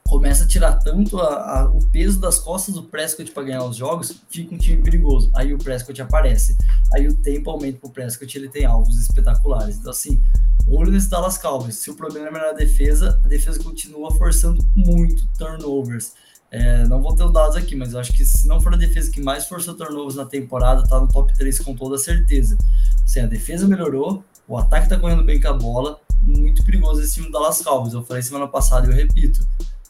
[0.08, 3.76] Começa a tirar tanto a, a, o peso das costas do Prescott para ganhar os
[3.76, 5.30] jogos, fica um time perigoso.
[5.34, 6.56] Aí o Prescott aparece.
[6.92, 9.76] Aí o tempo aumenta para o Prescott, ele tem alvos espetaculares.
[9.76, 10.20] Então, assim,
[10.68, 11.76] olho nesse Dallas Cowboys.
[11.76, 16.12] Se o problema é na defesa, a defesa continua forçando muito turnovers.
[16.52, 18.76] É, não vou ter os dados aqui, mas eu acho que se não for a
[18.76, 22.58] defesa que mais forçou turnovers na temporada, tá no top 3 com toda certeza.
[23.02, 27.14] Assim, a defesa melhorou, o ataque tá correndo bem com a bola, muito perigoso esse
[27.14, 27.94] time do Dallas Cowboys.
[27.94, 29.46] Eu falei semana passada e eu repito.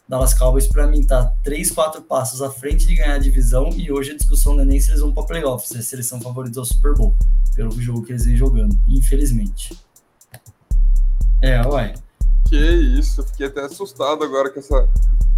[0.07, 3.91] Dallas Cowboys, para mim, tá 3, 4 passos à frente de ganhar a divisão e
[3.91, 6.21] hoje a discussão não é nem se eles vão para playoffs, é se eles são
[6.21, 7.13] favoritos ao Super Bowl,
[7.53, 9.77] pelo jogo que eles vêm jogando, infelizmente.
[11.41, 11.93] É, ué.
[12.47, 14.87] Que isso, fiquei até assustado agora com essa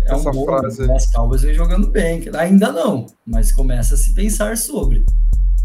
[0.06, 0.92] é essa um bom, frase aí.
[0.92, 2.24] As Cowboys vem jogando bem.
[2.38, 5.06] Ainda não, mas começa a se pensar sobre.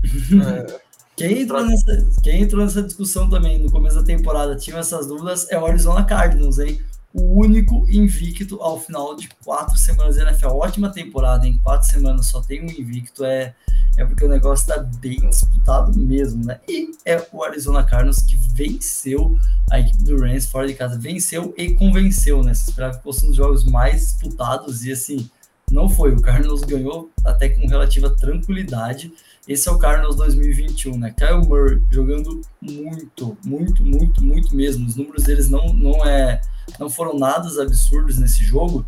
[0.04, 0.80] É.
[1.16, 5.46] Quem entrou, nessa, quem entrou nessa discussão também no começo da temporada, tinha essas dúvidas,
[5.50, 6.80] é o Arizona Cardinals, hein?
[7.12, 10.48] O único invicto ao final de quatro semanas da NFL.
[10.48, 13.24] Ótima temporada, em quatro semanas só tem um invicto.
[13.24, 13.54] É,
[13.96, 16.60] é porque o negócio está bem disputado mesmo, né?
[16.68, 19.36] E é o Arizona Cardinals que venceu
[19.70, 22.54] a equipe do Rams fora de casa, venceu e convenceu, né?
[22.54, 25.28] Se esperava que fosse um dos jogos mais disputados e assim,
[25.70, 26.12] não foi.
[26.12, 29.12] O Cardinals ganhou até com relativa tranquilidade.
[29.50, 31.10] Esse é o Cardinals 2021, né?
[31.10, 34.86] Kyle Murray jogando muito, muito, muito, muito mesmo.
[34.86, 36.40] Os números deles não, não, é,
[36.78, 38.86] não foram nada absurdos nesse jogo.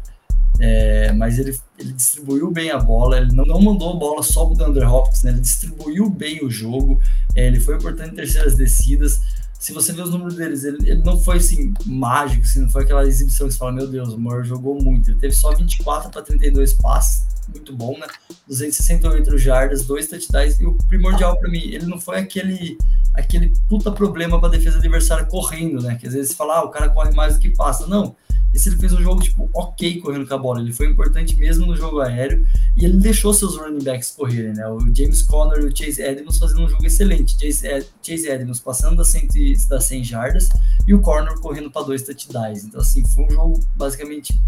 [0.60, 4.44] É, mas ele, ele distribuiu bem a bola, ele não, não mandou a bola só
[4.44, 5.32] para o Thunder Hopkins, né?
[5.32, 7.00] ele distribuiu bem o jogo,
[7.34, 9.20] é, ele foi importante em terceiras descidas.
[9.62, 12.82] Se você ver os números deles, ele, ele não foi assim mágico, assim, não foi
[12.82, 15.08] aquela exibição que você fala, meu Deus, o Murray jogou muito.
[15.08, 18.08] Ele teve só 24 para 32 passes, muito bom, né?
[18.48, 22.76] 268 jardas, dois touchdowns, e o primordial para mim, ele não foi aquele
[23.14, 25.94] aquele puta problema para defesa adversária correndo, né?
[25.94, 27.86] Que às vezes você fala, ah, o cara corre mais do que passa.
[27.86, 28.16] Não,
[28.54, 30.60] esse ele fez um jogo, tipo, ok correndo com a bola.
[30.60, 34.66] Ele foi importante mesmo no jogo aéreo e ele deixou seus running backs correrem, né?
[34.68, 37.36] O James Conner e o Chase Edmonds fazendo um jogo excelente.
[37.40, 39.28] Chase, Chase Edmonds passando das 100,
[39.68, 40.48] das 100 jardas
[40.86, 42.64] e o Corner correndo para dois touchdowns.
[42.64, 44.38] Então, assim, foi um jogo basicamente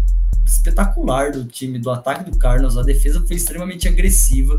[0.45, 2.77] espetacular do time, do ataque do Cardinals.
[2.77, 4.55] A defesa foi extremamente agressiva.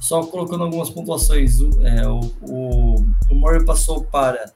[0.00, 2.94] Só colocando algumas pontuações, é, o, o,
[3.30, 4.52] o Murray passou para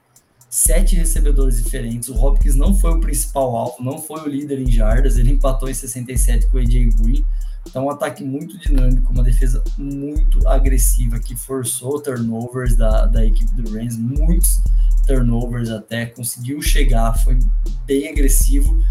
[0.49, 2.09] sete recebedores diferentes.
[2.09, 5.69] O Hopkins não foi o principal alvo, não foi o líder em jardas, ele empatou
[5.69, 7.25] em 67 com o AJ Green.
[7.67, 13.51] Então, um ataque muito dinâmico, uma defesa muito agressiva que forçou turnovers da, da equipe
[13.61, 14.61] do Rams, muitos
[15.07, 17.39] turnovers até, conseguiu chegar, foi
[17.87, 18.83] bem agressivo.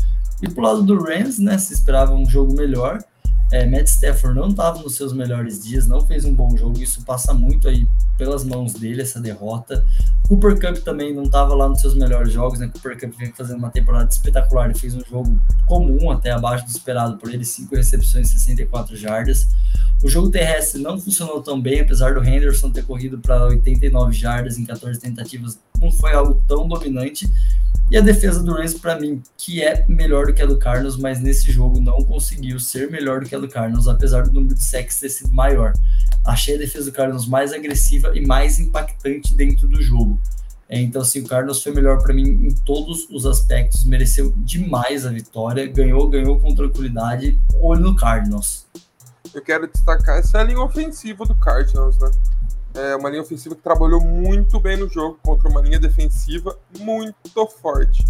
[0.41, 3.03] E pro lado do Rams, né, se esperava um jogo melhor.
[3.51, 7.01] É, Matt Stafford não estava nos seus melhores dias, não fez um bom jogo, isso
[7.03, 9.85] passa muito aí pelas mãos dele, essa derrota.
[10.27, 12.67] Cooper Cup também não estava lá nos seus melhores jogos, né?
[12.67, 16.71] Cooper Cup vem fazendo uma temporada espetacular, ele fez um jogo comum, até abaixo do
[16.71, 19.47] esperado por ele, cinco recepções, 64 jardas.
[20.03, 24.57] O jogo terrestre não funcionou tão bem, apesar do Henderson ter corrido para 89 jardas
[24.57, 27.29] em 14 tentativas, não foi algo tão dominante.
[27.89, 30.97] E a defesa do Rams, para mim, que é melhor do que a do Carlos,
[30.97, 34.63] mas nesse jogo não conseguiu ser melhor do que do Carlos, apesar do número de
[34.63, 35.73] sacks ter sido maior.
[36.25, 40.19] Achei a defesa do Carlos mais agressiva e mais impactante dentro do jogo.
[40.69, 45.05] É, então, assim, o Carlos foi melhor para mim em todos os aspectos, mereceu demais
[45.05, 47.39] a vitória, ganhou, ganhou com tranquilidade.
[47.61, 48.67] Olho no Cardinals.
[49.33, 52.11] Eu quero destacar essa linha ofensiva do Cardinals, né?
[52.73, 57.47] É uma linha ofensiva que trabalhou muito bem no jogo contra uma linha defensiva muito
[57.61, 58.03] forte.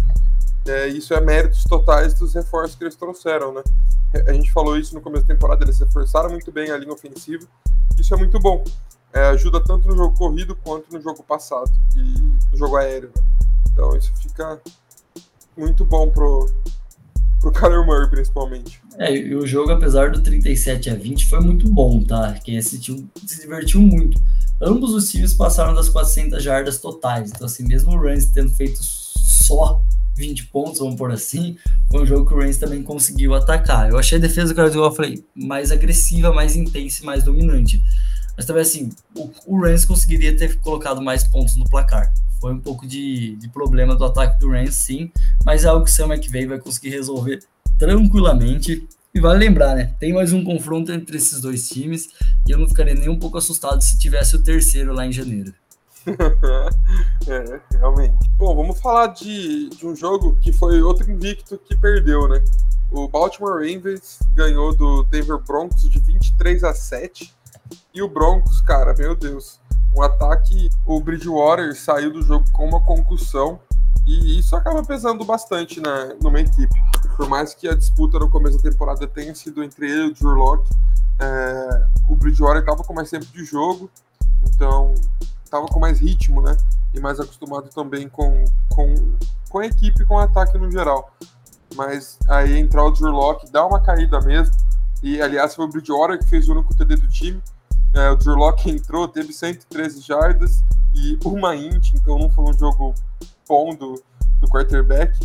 [0.68, 3.62] É, isso é méritos totais dos reforços que eles trouxeram, né?
[4.26, 7.46] A gente falou isso no começo da temporada, eles reforçaram muito bem a linha ofensiva.
[7.98, 8.62] Isso é muito bom.
[9.12, 12.00] É, ajuda tanto no jogo corrido quanto no jogo passado e
[12.52, 13.10] no jogo aéreo.
[13.14, 13.22] Né?
[13.72, 14.60] Então isso fica
[15.56, 16.50] muito bom pro,
[17.40, 18.82] pro Kyler Murray, principalmente.
[18.98, 22.34] É, e o jogo, apesar do 37 a 20, foi muito bom, tá?
[22.44, 24.20] Quem assistiu se divertiu muito.
[24.60, 27.30] Ambos os times passaram das 400 jardas totais.
[27.30, 29.80] Então, assim, mesmo o Rams tendo feito só
[30.18, 31.56] 20 pontos, vamos por assim,
[31.90, 33.88] foi um jogo que o Rams também conseguiu atacar.
[33.88, 37.80] Eu achei a defesa do Carlos, eu falei, mais agressiva, mais intensa e mais dominante.
[38.36, 42.12] Mas também, assim, o, o Rams conseguiria ter colocado mais pontos no placar.
[42.40, 45.10] Foi um pouco de, de problema do ataque do Rams, sim,
[45.44, 47.40] mas é algo que o Sam McVay vai conseguir resolver
[47.78, 48.86] tranquilamente.
[49.14, 49.94] E vale lembrar, né?
[49.98, 52.08] Tem mais um confronto entre esses dois times
[52.46, 55.52] e eu não ficaria nem um pouco assustado se tivesse o terceiro lá em janeiro.
[57.26, 58.30] é, realmente.
[58.36, 62.42] Bom, vamos falar de, de um jogo que foi outro invicto que perdeu, né?
[62.90, 67.34] O Baltimore Ravens ganhou do Denver Broncos de 23 a 7.
[67.92, 69.60] E o Broncos, cara, meu Deus,
[69.94, 70.70] um ataque.
[70.86, 73.60] O Bridgewater saiu do jogo com uma concussão
[74.06, 76.74] e isso acaba pesando bastante né, numa equipe.
[77.14, 80.14] Por mais que a disputa no começo da temporada tenha sido entre ele e o
[80.14, 80.70] Drew Locke,
[81.18, 83.90] é, o Bridgewater estava com mais tempo de jogo,
[84.44, 84.94] então
[85.48, 86.56] estava com mais ritmo, né?
[86.94, 88.94] E mais acostumado também com, com,
[89.48, 91.10] com a equipe, com o ataque no geral.
[91.74, 94.54] Mas aí entrar o Drew Locke dá uma caída mesmo.
[95.02, 97.42] E aliás, foi o Bridgewater que fez o único TD do time.
[97.94, 100.62] É, o Drew Locke entrou, teve 113 jardas
[100.94, 102.94] e uma int, então não foi um jogo
[103.48, 104.02] bom do,
[104.40, 105.18] do quarterback.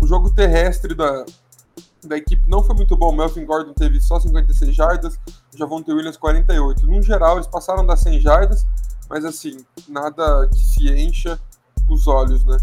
[0.00, 1.24] O jogo terrestre da,
[2.04, 3.12] da equipe não foi muito bom.
[3.12, 5.18] Melvin Gordon teve só 56 jardas,
[5.56, 6.86] Javonte Williams 48.
[6.86, 8.66] No geral, eles passaram das 100 jardas,
[9.08, 11.38] mas assim, nada que se encha
[11.88, 12.56] os olhos, né?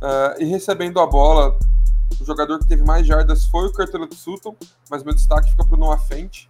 [0.00, 1.58] Uh, e recebendo a bola,
[2.20, 4.54] o jogador que teve mais jardas foi o Curtis Sutton,
[4.90, 6.48] mas meu destaque fica para o Noah Fent,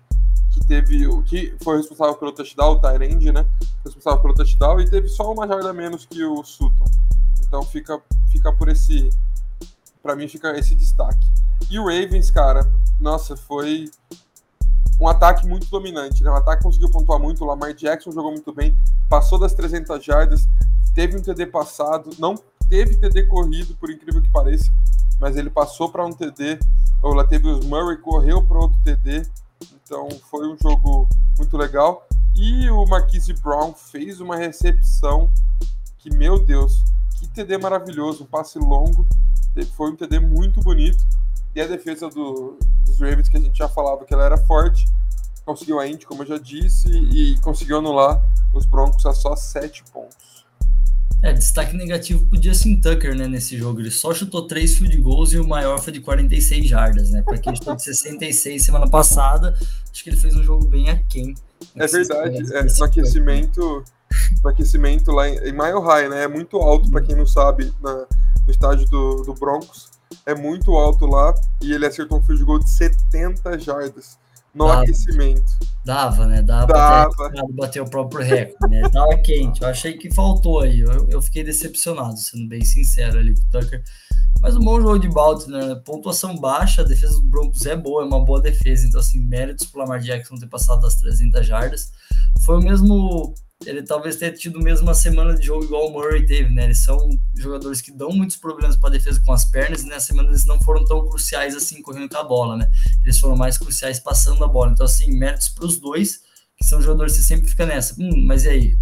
[0.51, 3.47] que teve o que foi responsável pelo touchdown, o Tyrande, né?
[3.85, 6.85] Responsável pelo touchdown e teve só uma jarda menos que o Sutton.
[7.41, 9.11] Então fica fica por esse
[10.03, 11.27] para mim fica esse destaque.
[11.71, 12.71] E o Ravens, cara,
[13.01, 13.91] nossa, foi
[15.01, 16.31] um ataque muito dominante, né?
[16.31, 18.77] O ataque conseguiu pontuar muito, o Lamar Jackson jogou muito bem,
[19.09, 20.49] passou das 300 jardas,
[20.95, 22.35] teve um TD passado, não
[22.69, 24.73] teve TD corrido, por incrível que pareça,
[25.21, 26.59] mas ele passou para um TD,
[27.03, 29.27] ou lá teve os Murray, correu para outro TD,
[29.73, 32.07] então foi um jogo muito legal.
[32.35, 35.31] E o Marquise Brown fez uma recepção
[35.99, 36.85] que, meu Deus,
[37.19, 39.07] que TD maravilhoso, um passe longo.
[39.77, 41.05] Foi um TD muito bonito.
[41.55, 42.57] E a defesa do,
[42.89, 44.87] dos Ravens, que a gente já falava que ela era forte,
[45.45, 48.23] conseguiu a int, como eu já disse, e conseguiu anular
[48.53, 50.29] os Broncos a só 7 pontos.
[51.21, 53.81] É, destaque negativo pro Justin Tucker, né, nesse jogo.
[53.81, 57.23] Ele só chutou três field goals e o maior foi de 46 jardas, né?
[57.23, 59.53] Para quem chutou de 66 semana passada,
[59.93, 61.35] acho que ele fez um jogo bem aquém.
[61.75, 63.85] É verdade, é, no aquecimento,
[64.45, 66.23] no aquecimento lá em, em Mile High, né?
[66.23, 68.07] É muito alto, para quem não sabe, na,
[68.47, 69.88] no estádio do, do Broncos.
[70.27, 74.19] É muito alto lá e ele acertou um field goal de 70 jardas
[74.55, 75.53] no dava, aquecimento.
[75.85, 76.43] Dava, né?
[76.43, 77.11] Dava, dava.
[77.11, 78.89] pra bater o próprio recorde, né?
[78.89, 79.63] Tava quente.
[79.63, 80.81] Eu achei que faltou aí.
[80.81, 83.83] Eu, eu fiquei decepcionado, sendo bem sincero ali com o Tucker.
[84.41, 85.75] Mas um bom jogo de Baltimore, né?
[85.85, 88.87] Pontuação baixa, a defesa do Broncos é boa, é uma boa defesa.
[88.87, 91.93] Então, assim, méritos pro Lamar Jackson ter passado das 300 jardas.
[92.41, 93.35] Foi o mesmo
[93.67, 96.65] ele talvez tenha tido mesmo uma semana de jogo igual o Murray teve, né?
[96.65, 100.07] Eles são jogadores que dão muitos problemas para a defesa com as pernas e nessa
[100.07, 102.71] semana eles não foram tão cruciais assim correndo com a bola, né?
[103.03, 104.71] Eles foram mais cruciais passando a bola.
[104.71, 106.21] Então, assim, méritos para os dois,
[106.57, 107.95] que são jogadores que sempre fica nessa.
[107.99, 108.79] Hum, mas e aí?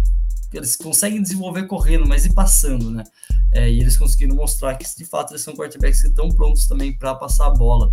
[0.53, 3.03] Eles conseguem desenvolver correndo, mas e passando, né?
[3.51, 6.97] É, e eles conseguiram mostrar que, de fato, eles são quarterbacks que estão prontos também
[6.97, 7.91] para passar a bola.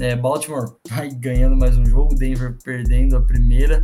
[0.00, 3.82] É, Baltimore vai ganhando mais um jogo, Denver perdendo a primeira.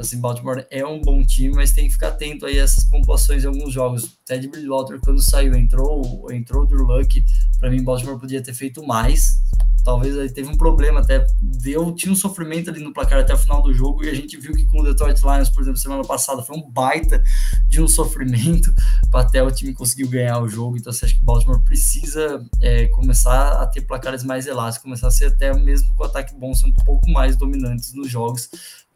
[0.00, 3.44] Assim, Baltimore é um bom time, mas tem que ficar atento aí a essas pontuações
[3.44, 4.18] em alguns jogos.
[4.24, 7.22] Ted Bridgewater, quando saiu, entrou, entrou o Drew Luck.
[7.58, 9.38] Para mim, Baltimore podia ter feito mais.
[9.84, 11.26] Talvez aí teve um problema até.
[11.38, 14.02] Deu, tinha um sofrimento ali no placar até o final do jogo.
[14.02, 16.70] E a gente viu que com o Detroit Lions, por exemplo, semana passada, foi um
[16.70, 17.22] baita
[17.68, 18.72] de um sofrimento
[19.12, 20.78] até o time conseguir ganhar o jogo.
[20.78, 25.10] Então, você acha que Baltimore precisa é, começar a ter placares mais elásticos, começar a
[25.10, 28.48] ser até mesmo com o ataque bom, ser um pouco mais dominantes nos jogos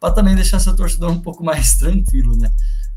[0.05, 2.51] para também deixar seu torcedor um pouco mais tranquilo, né?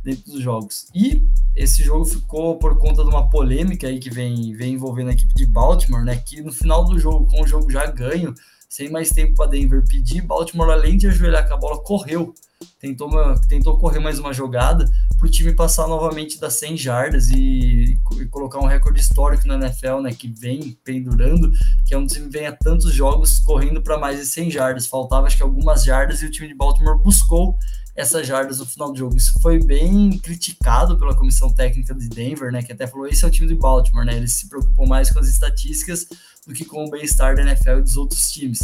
[0.05, 0.89] Dentro dos jogos.
[0.95, 5.13] E esse jogo ficou por conta de uma polêmica aí que vem, vem envolvendo a
[5.13, 6.17] equipe de Baltimore, né?
[6.17, 8.35] Que no final do jogo, com o jogo já ganho,
[8.69, 12.35] sem mais tempo para Denver pedir, Baltimore, além de ajoelhar com a bola, correu.
[12.79, 14.85] Tentou, uma, tentou correr mais uma jogada
[15.19, 19.57] para o time passar novamente das 100 jardas e, e, colocar um recorde histórico na
[19.57, 21.51] NFL, né, que vem pendurando,
[21.85, 24.87] que é um time que vem a tantos jogos correndo para mais de 100 jardas.
[24.87, 27.59] Faltava acho que algumas jardas e o time de Baltimore buscou
[27.99, 29.17] essas jardas no final do jogo.
[29.17, 32.63] Isso foi bem criticado pela comissão técnica de Denver, né?
[32.63, 34.17] Que até falou: esse é o time de Baltimore, né?
[34.17, 36.07] Eles se preocupam mais com as estatísticas
[36.47, 38.61] do que com o bem-estar da NFL e dos outros times.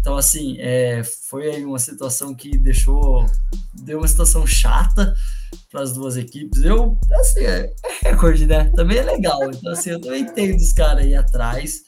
[0.00, 3.24] Então, assim, é, foi aí uma situação que deixou.
[3.72, 5.16] deu uma situação chata
[5.70, 6.62] para as duas equipes.
[6.62, 7.72] Eu, assim, é,
[8.02, 8.64] é recorde, né?
[8.76, 9.50] Também é legal.
[9.50, 11.80] Então, assim, eu também entendo os caras aí atrás.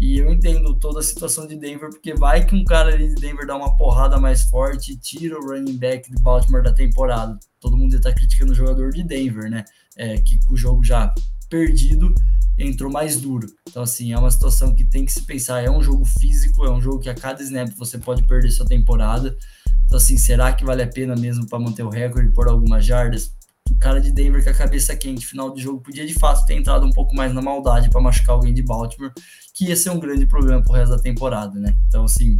[0.00, 3.20] E eu entendo toda a situação de Denver, porque vai que um cara ali de
[3.20, 7.38] Denver dá uma porrada mais forte e tira o running back de Baltimore da temporada.
[7.60, 9.64] Todo mundo está criticando o jogador de Denver, né?
[9.96, 11.12] É, que o jogo já
[11.50, 12.14] perdido
[12.56, 13.48] entrou mais duro.
[13.68, 15.64] Então, assim, é uma situação que tem que se pensar.
[15.64, 18.66] É um jogo físico, é um jogo que a cada snap você pode perder sua
[18.66, 19.36] temporada.
[19.84, 23.32] Então, assim, será que vale a pena mesmo para manter o recorde por algumas jardas?
[23.70, 26.54] O cara de Denver com a cabeça quente, final de jogo, podia de fato ter
[26.54, 29.12] entrado um pouco mais na maldade para machucar alguém de Baltimore,
[29.54, 31.76] que ia ser um grande problema pro resto da temporada, né?
[31.86, 32.38] Então, assim,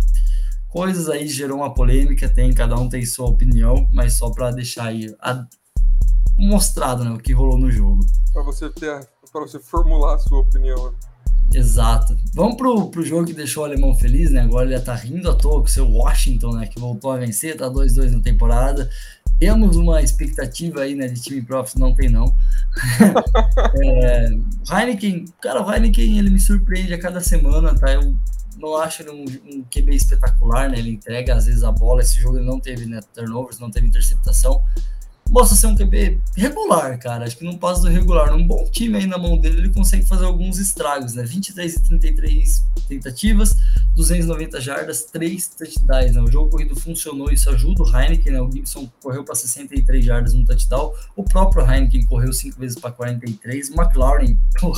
[0.69, 4.87] coisas aí gerou uma polêmica, tem, cada um tem sua opinião, mas só para deixar
[4.87, 5.47] aí a,
[6.39, 8.07] mostrado, né, o que rolou no jogo.
[8.33, 10.95] Para você ter, para você formular a sua opinião.
[11.53, 12.17] Exato.
[12.35, 14.43] Vamos pro, pro jogo que deixou o alemão feliz, né?
[14.43, 16.67] Agora ele tá rindo à toa com o seu Washington, né?
[16.67, 18.89] Que voltou a vencer, tá 2-2 na temporada.
[19.39, 22.35] Temos uma expectativa aí, né, de time profs, não tem não.
[23.81, 24.31] é,
[24.69, 27.93] Heineken, cara, o Heineken, ele me surpreende a cada semana, tá?
[27.93, 28.17] Eu
[28.59, 30.79] não acho ele um, um QB espetacular, né?
[30.79, 33.87] Ele entrega às vezes a bola, esse jogo ele não teve né, turnovers, não teve
[33.87, 34.61] interceptação,
[35.31, 37.25] mostra ser um QB regular, cara.
[37.25, 38.31] Acho que não passa do regular.
[38.31, 41.23] Num bom time aí na mão dele, ele consegue fazer alguns estragos, né?
[41.23, 43.57] 23 e 33 tentativas,
[43.95, 46.21] 290 jardas, 3 touchdowns, né?
[46.21, 48.41] O jogo corrido funcionou, isso ajuda o Heineken, né?
[48.41, 52.91] O Gibson correu para 63 jardas no touchdown, o próprio Heineken correu 5 vezes para
[52.91, 54.73] 43, o McLaurin pô,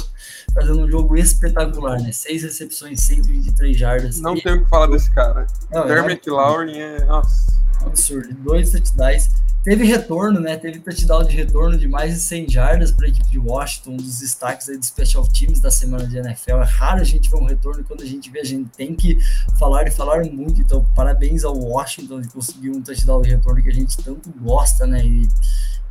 [0.52, 2.12] fazendo um jogo espetacular, né?
[2.12, 4.20] 6 recepções, 123 jardas.
[4.20, 4.42] Não e...
[4.42, 5.46] tenho o que falar desse cara.
[5.70, 7.04] Não, Dermot McLaurin é...
[7.04, 7.59] Nossa.
[7.84, 8.34] Absurdo.
[8.34, 9.28] Dois touchdowns
[9.62, 10.56] Teve retorno, né?
[10.56, 13.96] Teve touchdown de retorno de mais de 100 jardas para a equipe de Washington, um
[13.98, 16.62] dos destaques aí dos special teams da semana de NFL.
[16.62, 19.18] É raro a gente ver um retorno quando a gente vê, a gente tem que
[19.58, 20.62] falar e falar muito.
[20.62, 24.86] Então, parabéns ao Washington de conseguir um touchdown de retorno que a gente tanto gosta,
[24.86, 25.04] né?
[25.04, 25.28] E,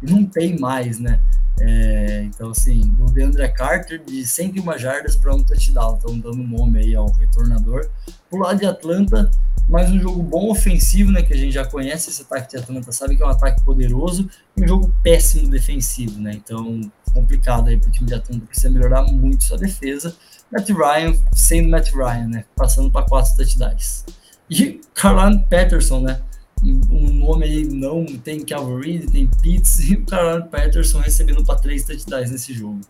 [0.02, 1.20] e não tem mais, né?
[1.62, 5.95] É, então, assim, o DeAndre Carter de 101 jardas para um touchdown.
[5.95, 7.89] Estão dando nome aí ao retornador.
[8.30, 9.30] Pro lado de Atlanta,
[9.68, 11.22] mais um jogo bom ofensivo, né?
[11.22, 14.30] Que a gente já conhece esse ataque de Atlanta, sabe que é um ataque poderoso,
[14.56, 16.32] e um jogo péssimo defensivo, né?
[16.34, 16.80] Então,
[17.14, 20.16] complicado aí para o time de Atlanta, precisa melhorar muito sua defesa.
[20.52, 22.45] Matt Ryan sendo Matt Ryan, né?
[22.56, 24.06] Passando para quatro touchdowns.
[24.50, 26.22] E Carlan Patterson, né?
[26.64, 31.55] Um nome aí não tem Calvin Reed, tem Pitts, e o Carlan Patterson recebendo para
[31.55, 32.82] três touchdowns nesse jogo.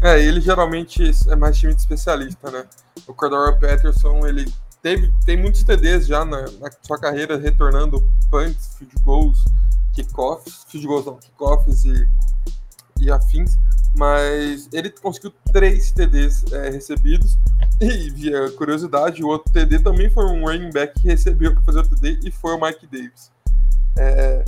[0.00, 2.64] É, ele geralmente é mais time de especialista, né?
[3.06, 4.46] O Cordero Patterson, ele
[4.80, 9.44] teve, tem muitos TDs já na, na sua carreira, retornando punts, field goals,
[9.92, 12.08] kickoffs, field goals não, kickoffs e,
[13.00, 13.58] e afins,
[13.94, 17.36] mas ele conseguiu três TDs é, recebidos,
[17.80, 21.80] e via curiosidade, o outro TD também foi um running back que recebeu para fazer
[21.80, 23.30] o TD e foi o Mike Davis.
[23.96, 24.44] É,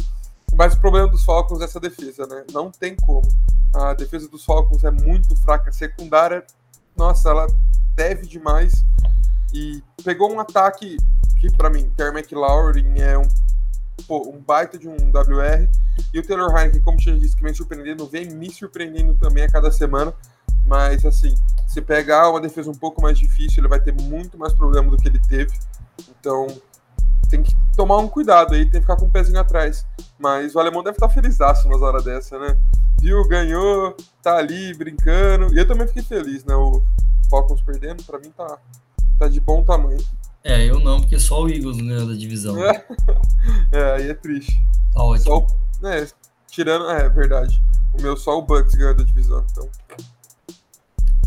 [0.55, 2.45] mas o problema dos Falcons é essa defesa, né?
[2.53, 3.27] Não tem como.
[3.73, 5.71] A defesa dos Falcons é muito fraca.
[5.71, 6.45] A secundária,
[6.97, 7.47] nossa, ela
[7.95, 8.85] deve demais.
[9.53, 10.97] E pegou um ataque
[11.41, 13.27] que, para mim, Terry McLaurin é um,
[14.03, 15.69] pô, um baita de um WR.
[16.13, 19.51] E o Taylor Heineken, como já disse, que vem surpreendendo, vem me surpreendendo também a
[19.51, 20.13] cada semana.
[20.67, 21.35] Mas, assim,
[21.67, 24.97] se pegar uma defesa um pouco mais difícil, ele vai ter muito mais problema do
[24.97, 25.53] que ele teve.
[26.09, 26.47] Então,
[27.29, 29.87] tem que tomar um cuidado aí, tem que ficar com um pezinho atrás.
[30.19, 32.57] Mas o alemão deve estar feliz nas horas dessa, né?
[33.01, 35.55] Viu, ganhou, tá ali brincando.
[35.55, 36.55] E eu também fiquei feliz, né?
[36.55, 36.83] O
[37.31, 38.59] Falcons perdendo, para mim tá,
[39.19, 40.05] tá de bom tamanho.
[40.43, 42.63] É, eu não, porque só o Eagles ganhou da divisão.
[42.65, 42.85] É,
[43.73, 44.59] é aí é triste.
[44.95, 45.47] Tá ótimo.
[45.81, 46.07] Só, é,
[46.49, 47.61] tirando, é verdade.
[47.99, 49.69] O meu só o Bucks ganhou da divisão, então.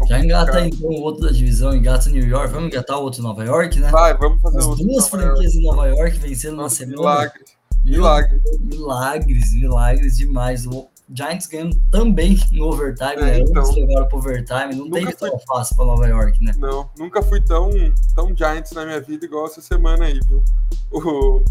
[0.08, 2.52] Já engata então o outro da divisão, engata New York.
[2.52, 3.90] Vamos engatar o outro Nova York, né?
[3.90, 6.98] Vai, vamos fazer As duas franquias em Nova York vencendo na semana.
[6.98, 7.58] Milagres.
[7.86, 8.42] Milagres.
[8.60, 10.66] Milagres, milagres demais.
[10.66, 13.40] O Giants ganhando também no overtime, é, né?
[13.40, 14.76] Então, Eles levaram pro overtime.
[14.76, 15.30] Não teve fui...
[15.30, 16.54] tão fácil para Nova York, né?
[16.58, 17.70] Não, nunca fui tão,
[18.16, 20.44] tão Giants na minha vida igual essa semana aí, viu?
[20.92, 21.42] O...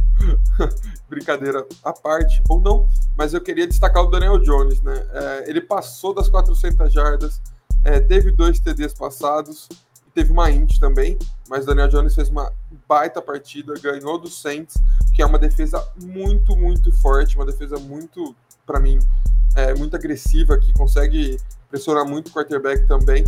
[1.09, 2.87] Brincadeira à parte, ou não,
[3.17, 5.07] mas eu queria destacar o Daniel Jones, né?
[5.13, 7.41] É, ele passou das 400 jardas,
[7.85, 9.69] é, teve dois TDs passados,
[10.15, 12.53] teve uma int também, mas Daniel Jones fez uma
[12.89, 14.77] baita partida, ganhou do Saints,
[15.15, 18.35] que é uma defesa muito, muito forte, uma defesa muito,
[18.67, 18.99] para mim,
[19.55, 21.39] é, muito agressiva, que consegue
[21.69, 23.25] pressionar muito o quarterback também.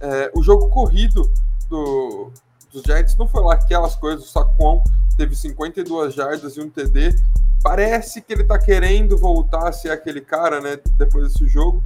[0.00, 1.30] É, o jogo corrido
[1.68, 2.30] do,
[2.72, 4.82] dos Giants não foi lá aquelas coisas, o Saquon
[5.16, 7.16] teve 52 jardas e um TD.
[7.62, 11.82] Parece que ele tá querendo voltar a ser aquele cara, né, depois desse jogo,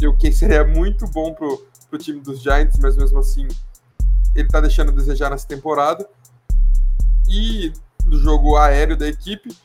[0.00, 3.48] e o que seria muito bom pro, pro time dos Giants, mas mesmo assim
[4.34, 6.06] ele tá deixando a desejar nessa temporada.
[7.28, 7.72] E
[8.04, 9.56] do jogo aéreo da equipe,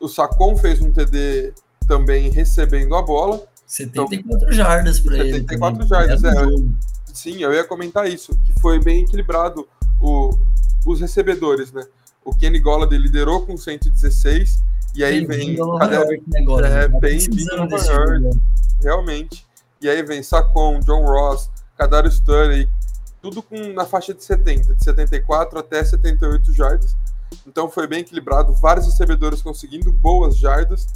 [0.00, 1.54] o Sacon fez um TD
[1.88, 3.42] também recebendo a bola.
[3.66, 5.32] 74 então, jardas para ele.
[5.40, 6.32] 74 jardas, é.
[7.12, 9.66] Sim, eu ia comentar isso, que foi bem equilibrado
[10.00, 10.38] o,
[10.86, 11.84] os recebedores, né?
[12.24, 14.62] O Kenny Golladay liderou com 116,
[14.94, 15.56] e aí vem.
[15.56, 18.40] Cadê, negócio, é, tá bem vindo Nova York,
[18.80, 19.46] realmente.
[19.80, 22.68] E aí vem Sacon, John Ross, Kadarius Sturley,
[23.20, 26.96] tudo com, na faixa de 70, de 74 até 78 jardas.
[27.46, 30.86] Então foi bem equilibrado, vários recebedores conseguindo boas jardas.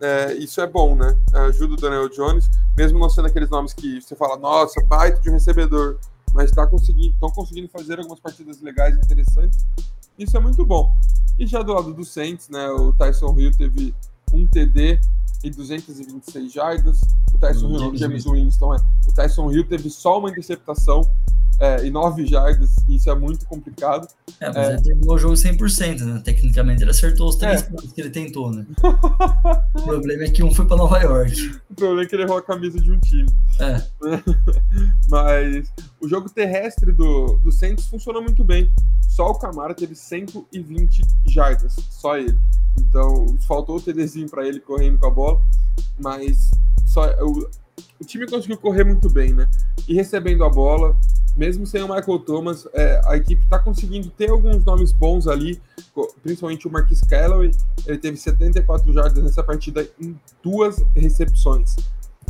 [0.00, 1.16] É, isso é bom, né?
[1.32, 5.30] Ajuda o Daniel Jones, mesmo não sendo aqueles nomes que você fala, nossa, baita de
[5.30, 5.98] um recebedor,
[6.32, 9.66] mas tá conseguindo, estão conseguindo fazer algumas partidas legais, interessantes.
[10.18, 10.94] Isso é muito bom.
[11.38, 12.68] E já do lado do Saints, né?
[12.70, 13.94] O Tyson Hill teve
[14.32, 15.00] um TD
[15.44, 17.02] e 226 jardas.
[17.32, 18.78] O Tyson Hill, o James Winston, é.
[19.06, 21.02] O Tyson Hill teve só uma interceptação
[21.60, 24.08] é, e 9 jardas, isso é muito complicado.
[24.40, 24.72] É, mas é.
[24.72, 26.20] ele terminou o jogo 100%, né?
[26.24, 27.66] Tecnicamente ele acertou os três é.
[27.66, 28.66] pontos que ele tentou, né?
[29.74, 31.60] o problema é que um foi para Nova York.
[31.70, 33.28] O problema é que ele errou a camisa de um time.
[33.58, 33.82] É.
[35.10, 38.70] mas o jogo terrestre do, do Santos funcionou muito bem.
[39.08, 42.38] Só o Camara teve 120 jardas, só ele.
[42.78, 45.33] Então, faltou o TDzinho para ele correndo com a bola,
[45.98, 46.50] mas
[46.86, 47.48] só o,
[48.00, 49.48] o time conseguiu correr muito bem, né?
[49.88, 50.96] E recebendo a bola,
[51.36, 55.60] mesmo sem o Michael Thomas, é, a equipe está conseguindo ter alguns nomes bons ali,
[56.22, 57.50] principalmente o Marquis Calloway,
[57.86, 61.76] ele teve 74 jardas nessa partida em duas recepções.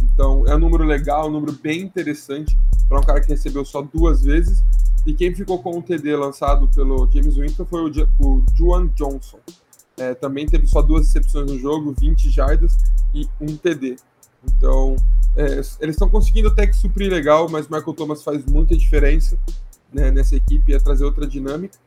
[0.03, 2.57] Então é um número legal, um número bem interessante
[2.89, 4.63] para um cara que recebeu só duas vezes.
[5.07, 9.39] E quem ficou com o TD lançado pelo James Winston foi o, o Juan Johnson.
[9.97, 12.77] É, também teve só duas recepções no jogo, 20 jardas
[13.15, 13.97] e um TD.
[14.45, 14.97] Então
[15.37, 19.39] é, eles estão conseguindo até que suprir legal, mas Michael Thomas faz muita diferença
[19.93, 21.79] né, nessa equipe, ia trazer outra dinâmica.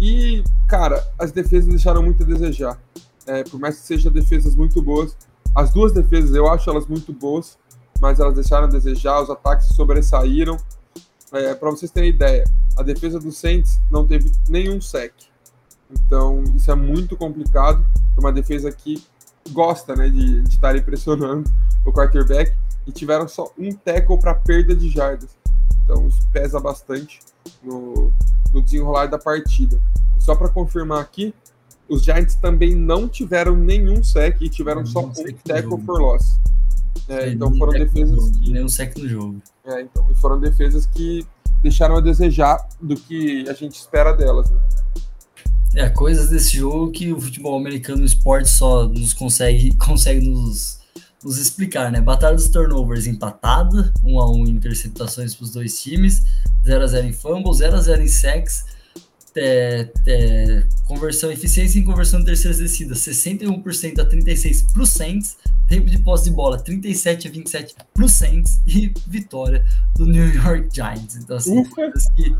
[0.00, 2.80] E, cara, as defesas deixaram muito a desejar.
[3.26, 5.16] É, por mais que sejam defesas muito boas,
[5.54, 7.58] as duas defesas eu acho elas muito boas,
[8.00, 10.56] mas elas deixaram a desejar, os ataques sobressaíram.
[11.32, 12.44] É, Para vocês terem ideia,
[12.76, 15.12] a defesa do Saints não teve nenhum sec.
[15.92, 17.84] Então, isso é muito complicado
[18.14, 19.02] para uma defesa que
[19.50, 21.50] gosta né, de estar impressionando
[21.84, 22.54] o quarterback
[22.86, 25.36] e tiveram só um tackle para perda de jardas.
[25.84, 27.20] Então isso pesa bastante
[27.62, 28.12] no,
[28.52, 29.80] no desenrolar da partida.
[30.18, 31.34] Só para confirmar aqui,
[31.88, 35.12] os Giants também não tiveram nenhum sec e tiveram só um
[35.44, 36.38] tackle for loss.
[37.08, 38.52] É, então foram defesas que.
[38.52, 39.42] Nenhum sec no jogo.
[39.64, 41.26] É, então, e foram defesas que
[41.62, 44.50] deixaram a desejar do que a gente espera delas.
[44.50, 44.60] Né?
[45.74, 50.82] É, coisas desse jogo que o futebol americano, o esporte só nos consegue, consegue nos
[51.24, 52.00] nos explicar, né?
[52.00, 56.22] Batalha dos turnovers empatada, 1 a 1 em interceptações para os dois times,
[56.66, 58.64] 0 a 0 em fumble, 0 a 0 em sacks,
[59.34, 65.36] é, é, conversão, eficiência em conversão de terceiras descidas, 61% a 36% para Saints,
[65.68, 69.64] tempo de posse de bola 37 a 27 para Saints e vitória
[69.94, 71.16] do New York Giants.
[71.16, 72.34] Então, assim, coisas que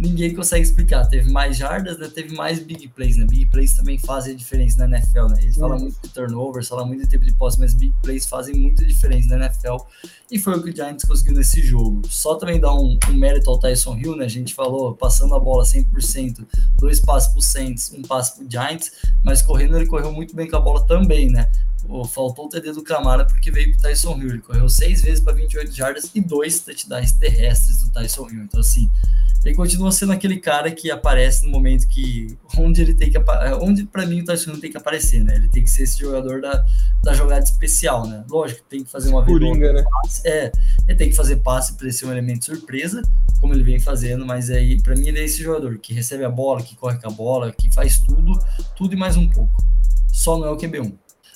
[0.00, 1.06] ninguém consegue explicar.
[1.06, 2.08] Teve mais jardas, né?
[2.08, 3.26] teve mais big plays, né?
[3.26, 5.38] Big plays também fazem diferença na NFL, né?
[5.42, 8.54] Eles falam muito de turnovers, falam muito de tempo de posse, mas big plays fazem
[8.54, 9.76] muita diferença na NFL.
[10.30, 12.00] E foi o que o Giants conseguiu nesse jogo.
[12.08, 14.24] Só também dar um, um mérito ao Tyson Hill, né?
[14.24, 16.46] A gente falou, passando a bola 100%,
[16.78, 18.92] dois passes pro Saints, um passe pro Giants,
[19.22, 21.46] mas correndo ele correu muito bem com a bola também, né?
[22.08, 24.28] Faltou o TD do Camara porque veio pro Tyson Hill.
[24.30, 28.42] Ele correu seis vezes para 28 jardas e dois touchdowns terrestres do Tyson Hill.
[28.42, 28.88] Então, assim,
[29.44, 33.18] ele continua sendo aquele cara que aparece no momento que onde ele tem que
[33.60, 35.36] onde para mim o Tyson Hill tem que aparecer, né?
[35.36, 36.64] Ele tem que ser esse jogador da,
[37.02, 38.22] da jogada especial, né?
[38.28, 39.82] Lógico, tem que fazer uma Coringa, né?
[39.82, 40.52] Passe, é,
[40.86, 43.00] ele tem que fazer passe para ser um elemento surpresa,
[43.40, 46.30] como ele vem fazendo, mas aí para mim ele é esse jogador que recebe a
[46.30, 48.38] bola, que corre com a bola, que faz tudo,
[48.76, 49.64] tudo e mais um pouco.
[50.12, 50.92] Só não é o QB1.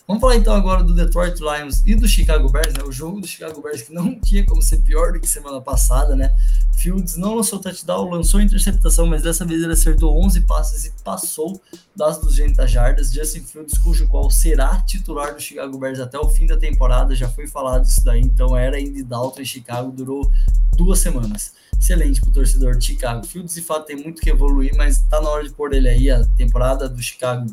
[0.06, 2.84] Vamos falar então agora do Detroit Lions e do Chicago Bears, né?
[2.84, 6.14] O jogo do Chicago Bears que não tinha como ser pior do que semana passada,
[6.14, 6.30] né?
[6.74, 11.58] Fields não lançou touchdown, lançou interceptação, mas dessa vez ele acertou 11 passes e passou
[11.96, 13.14] das 200 jardas.
[13.14, 17.30] Justin Fields, cujo qual será titular do Chicago Bears até o fim da temporada, já
[17.30, 20.30] foi falado isso daí, então era Andy Dalton em Chicago, durou
[20.76, 21.54] duas semanas.
[21.80, 23.26] Excelente para o torcedor de Chicago.
[23.26, 26.10] Fields de fato tem muito que evoluir, mas está na hora de pôr ele aí.
[26.10, 27.50] A temporada do Chicago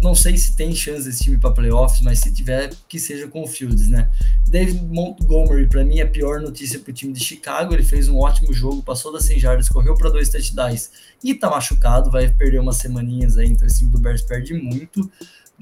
[0.00, 3.42] não sei se tem chance desse time para playoffs, mas se tiver, que seja com
[3.42, 4.10] o Fields, né?
[4.48, 7.72] David Montgomery, para mim, é a pior notícia para o time de Chicago.
[7.72, 10.90] Ele fez um ótimo jogo, passou das 100 jardas, correu para dois touchdowns
[11.22, 15.10] e tá machucado, vai perder umas semaninhas aí, então esse time do Bears perde muito.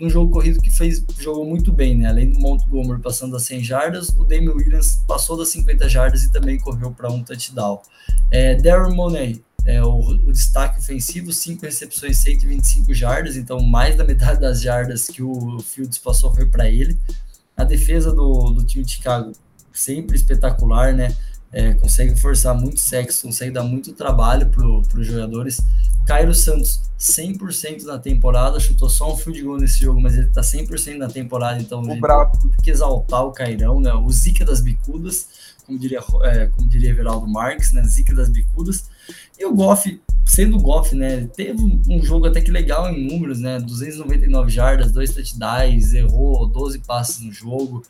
[0.01, 2.09] Um jogo corrido que fez jogou muito bem, né?
[2.09, 6.33] Além do Montgomery passando das 100 jardas, o Damian Williams passou das 50 jardas e
[6.33, 7.83] também correu para um touchdown.
[8.31, 14.05] É, Darren Monet é, o, o, destaque ofensivo, 5 recepções, 125 jardas, então mais da
[14.05, 16.99] metade das jardas que o Fields passou foi para ele.
[17.57, 19.33] A defesa do, do time de Chicago,
[19.73, 21.15] sempre espetacular, né?
[21.53, 24.65] É, consegue forçar muito sexo, consegue dar muito trabalho para
[25.01, 25.61] os jogadores.
[26.07, 30.41] Cairo Santos, 100% na temporada, chutou só um field goal nesse jogo, mas ele está
[30.41, 32.37] 100% na temporada, então o bravo.
[32.41, 33.93] tem que exaltar o Cairão, né?
[33.93, 35.29] O Zica das bicudas,
[35.67, 37.83] como diria, é, como diria Everaldo Marques, né?
[37.85, 38.85] Zica das bicudas.
[39.39, 41.29] E o Goff, sendo o Goff, né?
[41.35, 43.59] Teve um jogo até que legal em números, né?
[43.61, 47.83] 299 jardas, dois touchdowns, errou 12 passes no jogo,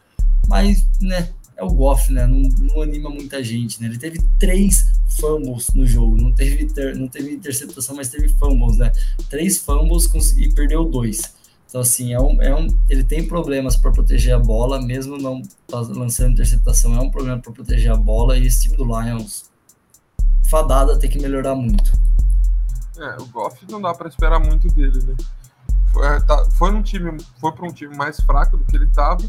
[0.47, 1.31] mas, né?
[1.61, 2.27] É o Goff, né?
[2.27, 3.89] Não, não anima muita gente, né?
[3.89, 8.79] Ele teve três fumbles no jogo, não teve, ter, não teve interceptação, mas teve fumbles,
[8.79, 8.91] né?
[9.29, 11.21] Três fumbles e perdeu dois.
[11.69, 15.43] Então, assim, é um, é um, ele tem problemas para proteger a bola, mesmo não
[15.71, 18.39] lançando interceptação, é um problema para proteger a bola.
[18.39, 19.51] E esse time do Lions,
[20.49, 21.93] fadada, tem que melhorar muito.
[22.97, 25.15] É, o Goff não dá para esperar muito dele, né?
[25.93, 29.29] Foi, tá, foi, um time, foi para um time mais fraco do que ele estava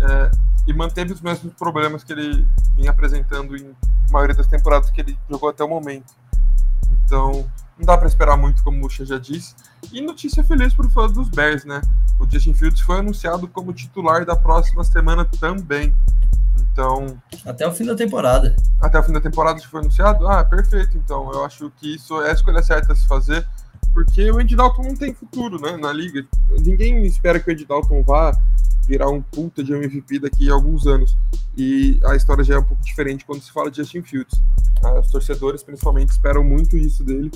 [0.00, 0.30] é,
[0.66, 3.74] e manteve os mesmos problemas que ele vinha apresentando em
[4.10, 6.14] maioria das temporadas que ele jogou até o momento.
[7.04, 7.46] Então,
[7.78, 9.54] não dá para esperar muito, como o Buxa já disse.
[9.92, 11.80] E notícia feliz para o fã dos Bears, né?
[12.18, 15.94] O Justin Fields foi anunciado como titular da próxima semana também.
[16.56, 17.20] Então.
[17.44, 18.54] Até o fim da temporada.
[18.80, 20.26] Até o fim da temporada foi anunciado?
[20.28, 20.96] Ah, perfeito.
[20.96, 23.46] Então, eu acho que isso é a escolha certa a se fazer,
[23.94, 25.76] porque o Andy Dalton não tem futuro, né?
[25.76, 26.26] Na liga.
[26.50, 28.36] Ninguém espera que o Andy Dalton vá
[28.86, 31.16] virar um puta de MVP daqui a alguns anos.
[31.56, 34.38] E a história já é um pouco diferente quando se fala de Justin Fields.
[34.82, 37.30] Ah, os torcedores, principalmente, esperam muito isso dele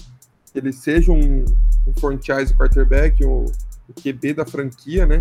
[0.53, 1.45] que ele seja um,
[1.87, 3.47] um franchise quarterback, o,
[4.03, 5.21] QB da franquia, né?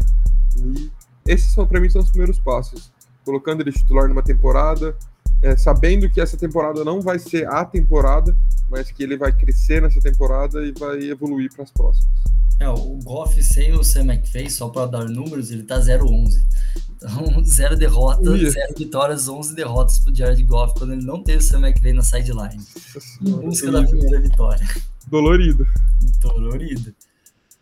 [0.58, 0.92] E
[1.26, 2.92] esses para mim, são os primeiros passos.
[3.24, 4.96] Colocando ele titular numa temporada,
[5.42, 8.36] é, sabendo que essa temporada não vai ser a temporada,
[8.70, 12.10] mas que ele vai crescer nessa temporada e vai evoluir para as próximas.
[12.60, 16.42] É, o Goff sem o Sam McVay, só para dar números, ele tá 0-11.
[16.96, 21.42] Então, zero derrotas, zero vitórias, 11 derrotas pro Jared Goff, quando ele não teve o
[21.42, 22.60] Sam McVay na sideline.
[23.22, 24.68] Em busca da primeira vitória.
[25.08, 25.68] Dolorido.
[26.20, 26.96] Dolorido.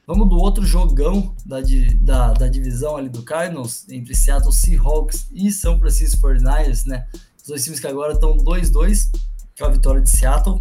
[0.08, 1.58] Vamos do outro jogão da,
[2.00, 7.08] da, da divisão ali do Cardinals, entre Seattle Seahawks e São Francisco 49ers, né?
[7.46, 9.12] Os dois times que agora estão 2-2,
[9.56, 10.60] com é a vitória de Seattle.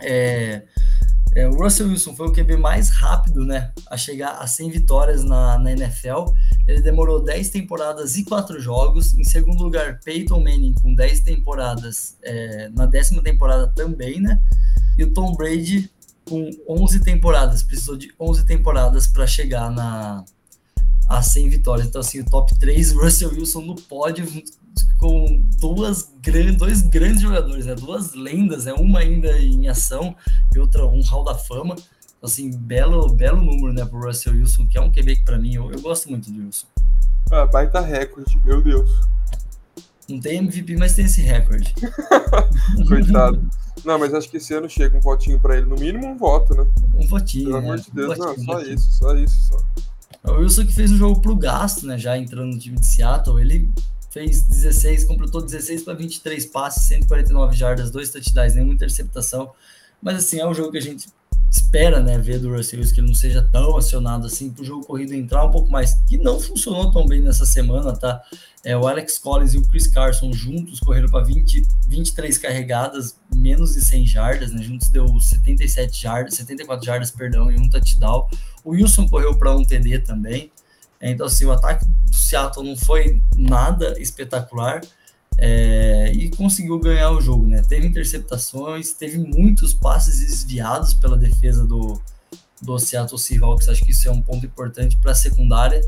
[0.00, 0.62] É,
[1.34, 5.22] é, o Russell Wilson foi o QB mais rápido, né, a chegar a 100 vitórias
[5.22, 6.32] na, na NFL.
[6.66, 9.18] Ele demorou 10 temporadas e 4 jogos.
[9.18, 14.40] Em segundo lugar, Peyton Manning com 10 temporadas, é, na décima temporada também, né?
[14.96, 15.90] E o Tom Brady
[16.24, 20.24] com 11 temporadas, precisou de 11 temporadas para chegar na
[21.06, 21.86] a 100 vitórias.
[21.86, 24.26] Então, assim, o top 3, Russell Wilson no pódio,
[24.98, 26.12] com duas
[26.56, 27.74] dois grandes jogadores, né?
[27.74, 28.72] duas lendas, né?
[28.74, 30.14] uma ainda em ação
[30.54, 31.74] e outra um hall da fama.
[31.74, 35.24] Então, assim, belo, belo número né, para o Russell Wilson, que é um QB que
[35.24, 36.66] para mim eu, eu gosto muito do Wilson.
[37.30, 38.90] Ah, baita recorde, meu Deus.
[40.08, 41.72] Não tem MVP, mas tem esse recorde.
[42.88, 43.48] Coitado.
[43.84, 45.66] Não, mas acho que esse ano chega um votinho para ele.
[45.66, 46.66] No mínimo um voto, né?
[46.94, 47.44] Um votinho.
[47.44, 47.66] Pelo né?
[47.66, 49.58] amor de Deus, um não, votinho, só um isso, só isso, só.
[50.24, 51.98] É o Wilson que fez um jogo pro gasto, né?
[51.98, 53.40] Já entrando no time de Seattle.
[53.40, 53.68] Ele
[54.10, 59.52] fez 16, completou 16 para 23 passes, 149 jardas, dois touchdowns, nenhuma interceptação.
[60.02, 61.08] Mas assim, é um jogo que a gente
[61.50, 64.64] espera, né, ver do Russell Wilson que ele não seja tão acionado assim para o
[64.64, 68.22] jogo corrido entrar um pouco mais, que não funcionou tão bem nessa semana, tá?
[68.64, 73.74] É, o Alex Collins e o Chris Carson juntos correram para 20, 23 carregadas, menos
[73.74, 74.62] de 100 jardas, né?
[74.62, 78.28] Juntos deu 77 jardas, 74 jardas, perdão, e um touchdown.
[78.64, 80.50] O Wilson correu para um TD também.
[81.00, 84.80] Então, assim, o ataque do Seattle não foi nada espetacular,
[85.40, 87.62] é, e conseguiu ganhar o jogo, né?
[87.68, 92.00] Teve interceptações, teve muitos passes desviados pela defesa do,
[92.60, 93.68] do Seattle Seahawks.
[93.68, 95.80] Acho que isso é um ponto importante para a secundária.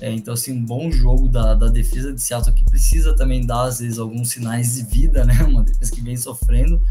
[0.00, 3.66] É, então, assim, um bom jogo da, da defesa de Seattle que precisa também dar,
[3.66, 5.34] às vezes, alguns sinais de vida, né?
[5.48, 6.82] Uma defesa que vem sofrendo.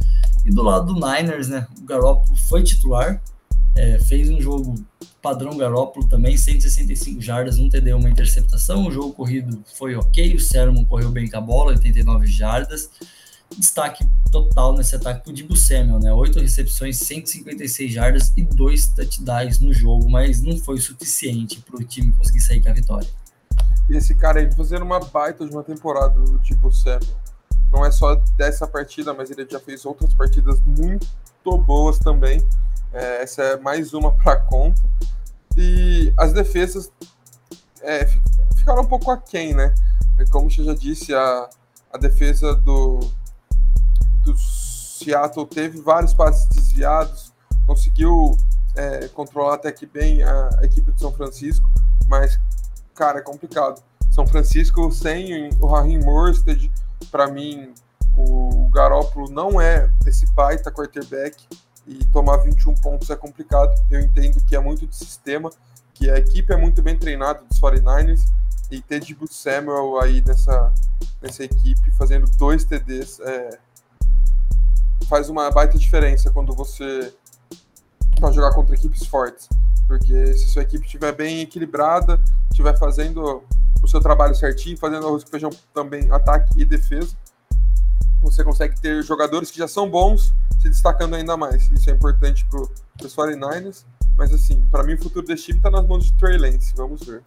[0.46, 1.68] E do lado do Niners, né?
[1.78, 3.22] O Garoppolo foi titular,
[3.76, 4.76] é, fez um jogo
[5.28, 8.88] padrão Garoppolo também, 165 jardas, um TD, uma interceptação.
[8.88, 12.90] O jogo corrido foi ok, o Sermon correu bem com a bola, 89 jardas.
[13.58, 16.14] Destaque total nesse ataque pro Dibu Samuel, né?
[16.14, 21.84] Oito recepções, 156 jardas e dois touchdowns no jogo, mas não foi suficiente para o
[21.84, 23.10] time conseguir sair com a vitória.
[23.90, 27.02] E esse cara aí fazendo uma baita de uma temporada do Dibu Samuel.
[27.70, 31.06] Não é só dessa partida, mas ele já fez outras partidas muito
[31.66, 32.42] boas também.
[32.94, 34.82] É, essa é mais uma para conta.
[35.58, 36.92] E as defesas
[37.82, 38.06] é,
[38.56, 39.74] ficaram um pouco aquém, né?
[40.30, 41.50] Como você já disse, a,
[41.92, 43.00] a defesa do,
[44.24, 47.34] do Seattle teve vários passes desviados,
[47.66, 48.38] conseguiu
[48.76, 51.68] é, controlar até que bem a, a, equipe de São Francisco,
[52.08, 52.40] mas,
[52.94, 53.82] cara, é complicado.
[54.12, 56.72] São Francisco sem o Raheem Morstead,
[57.10, 57.74] para mim,
[58.16, 61.48] o, o Garópolo não é esse baita quarterback,
[61.88, 63.74] e tomar 21 pontos é complicado.
[63.90, 65.50] Eu entendo que é muito de sistema,
[65.94, 68.22] que a equipe é muito bem treinada dos 49ers
[68.70, 70.74] e ter Dibu Samuel aí nessa,
[71.22, 73.58] nessa equipe fazendo dois TDs é,
[75.08, 77.14] faz uma baita diferença quando você
[78.20, 79.48] vai jogar contra equipes fortes.
[79.88, 82.20] Porque se sua equipe estiver bem equilibrada,
[82.52, 83.44] estiver fazendo
[83.82, 87.16] o seu trabalho certinho, fazendo arroz com feijão também ataque e defesa,
[88.22, 91.70] você consegue ter jogadores que já são bons se destacando ainda mais.
[91.72, 93.84] Isso é importante para os 49ers.
[94.18, 96.74] Mas, assim, para mim, o futuro desse time está nas mãos de Trey Lance.
[96.76, 97.22] Vamos ver.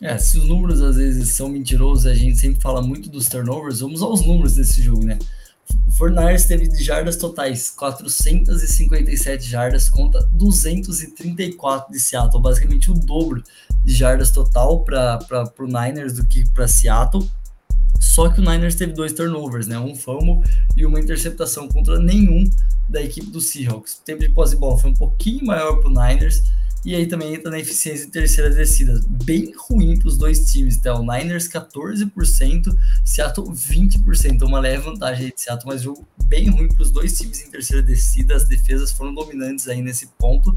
[0.00, 3.80] É, se os números às vezes são mentirosos, a gente sempre fala muito dos turnovers,
[3.80, 5.18] vamos aos números desse jogo, né?
[5.86, 13.42] O Fornares teve de jardas totais 457 jardas contra 234 de Seattle, basicamente o dobro
[13.84, 15.18] de jardas total para
[15.58, 17.26] o Niners do que para Seattle.
[18.06, 19.78] Só que o Niners teve dois turnovers, né?
[19.78, 20.42] Um fumble
[20.76, 22.48] e uma interceptação contra nenhum
[22.88, 23.94] da equipe do Seahawks.
[23.94, 26.42] O tempo de posse de bola foi um pouquinho maior para o Niners.
[26.86, 29.00] E aí também entra na eficiência de terceira descida.
[29.24, 30.94] Bem ruim para os dois times, tá?
[30.94, 34.42] O Niners 14%, Seattle 20%.
[34.42, 37.82] Uma leve vantagem de Seattle, mas jogo bem ruim para os dois times em terceira
[37.82, 38.36] descida.
[38.36, 40.56] As defesas foram dominantes aí nesse ponto.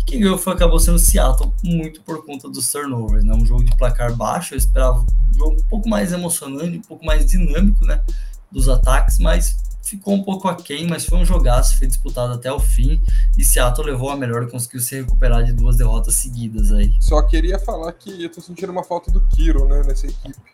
[0.00, 3.34] E quem ganhou foi, acabou sendo Seattle, muito por conta dos turnovers, né?
[3.34, 7.04] Um jogo de placar baixo, eu esperava um jogo um pouco mais emocionante, um pouco
[7.04, 8.00] mais dinâmico, né?
[8.48, 9.63] Dos ataques, mas
[9.94, 13.00] ficou um pouco aquém, mas foi um jogaço, foi disputado até o fim
[13.38, 16.92] e Seattle levou a melhor e conseguiu se recuperar de duas derrotas seguidas aí.
[17.00, 20.52] Só queria falar que eu tô sentindo uma falta do Kiro, né, nessa equipe.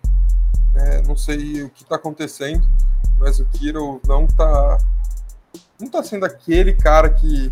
[0.74, 2.66] É, não sei o que tá acontecendo,
[3.18, 4.78] mas o Kiro não tá
[5.80, 7.50] não tá sendo aquele cara que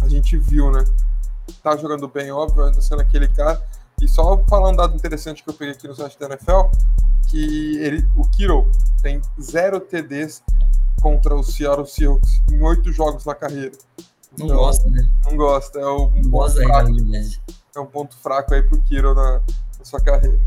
[0.00, 0.84] a gente viu, né?
[1.62, 3.60] Tá jogando bem, óbvio, mas tá sendo aquele cara.
[4.00, 6.62] E só falar um dado interessante que eu peguei aqui no site da NFL,
[7.28, 8.70] que ele, o Kiro
[9.02, 10.42] tem zero TDs
[11.00, 13.72] contra o Seattle Seahawks em oito jogos na carreira.
[14.32, 15.08] Então, não gosta, né?
[15.24, 15.78] Não gosta.
[15.78, 16.90] É um, não ponto, fraco,
[17.76, 19.40] é um ponto fraco aí pro Kiro na,
[19.78, 20.38] na sua carreira.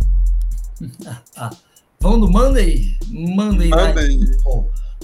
[1.38, 1.50] ah,
[2.00, 2.98] vamos no Monday?
[3.08, 4.20] Monday, Monday.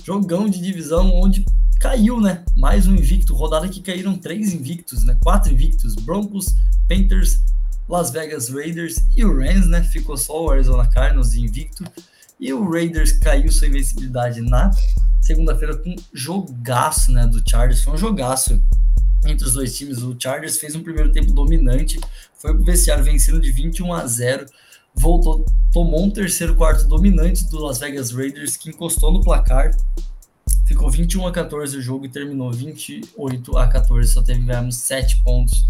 [0.03, 1.45] jogão de divisão onde
[1.79, 2.43] caiu, né?
[2.57, 3.33] Mais um invicto.
[3.33, 5.17] Rodada que caíram três invictos, né?
[5.21, 5.95] Quatro invictos.
[5.95, 6.55] Broncos,
[6.87, 7.41] Panthers,
[7.87, 9.83] Las Vegas Raiders e o Rams, né?
[9.83, 11.83] Ficou só o Arizona Cardinals invicto.
[12.43, 14.69] E o Raiders caiu sua invencibilidade na
[15.21, 18.61] segunda-feira com um jogaço, né, do Chargers, foi um jogaço
[19.25, 20.03] entre os dois times.
[20.03, 22.01] O Chargers fez um primeiro tempo dominante,
[22.35, 24.45] foi pro vestiário vencendo de 21 a 0,
[24.93, 29.71] voltou, tomou um terceiro quarto dominante do Las Vegas Raiders que encostou no placar.
[30.73, 35.63] Ficou 21 a 14 o jogo e terminou 28 a 14, só tivemos 7 pontos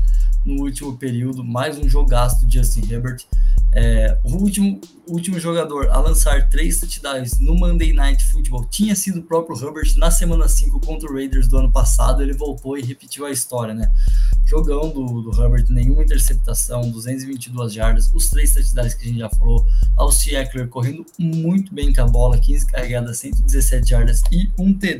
[0.45, 3.25] no último período, mais um jogaço do Justin Herbert.
[3.75, 9.19] É, o último, último jogador a lançar três touchdowns no Monday Night Football tinha sido
[9.19, 12.21] o próprio Herbert na semana 5 contra o Raiders do ano passado.
[12.21, 13.91] Ele voltou e repetiu a história, né?
[14.45, 19.29] Jogão do, do Herbert, nenhuma interceptação, 222 jardas, os três touchdowns que a gente já
[19.29, 19.65] falou.
[19.97, 24.92] Alci Eckler correndo muito bem com a bola, 15 carregadas, 117 jardas e um TD.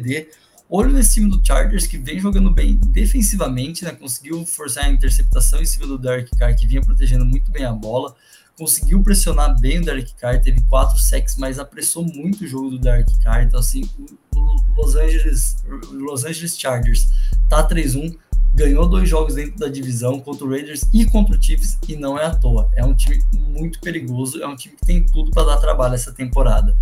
[0.70, 3.92] Olho nesse time do Chargers que vem jogando bem defensivamente, né?
[3.92, 7.72] Conseguiu forçar a interceptação em cima do Derek Carr, que vinha protegendo muito bem a
[7.72, 8.16] bola
[8.58, 12.80] conseguiu pressionar bem o Derek Carr, teve quatro sacks, mas apressou muito o jogo do
[12.80, 13.44] Derek Carr.
[13.44, 13.90] Então, assim,
[14.36, 15.58] o Los Angeles,
[15.92, 17.08] Los Angeles Chargers
[17.50, 18.16] tá 3-1,
[18.54, 22.18] ganhou dois jogos dentro da divisão contra o Raiders e contra o Chiefs, e não
[22.18, 22.70] é à toa.
[22.76, 26.12] É um time muito perigoso, é um time que tem tudo para dar trabalho essa
[26.12, 26.76] temporada.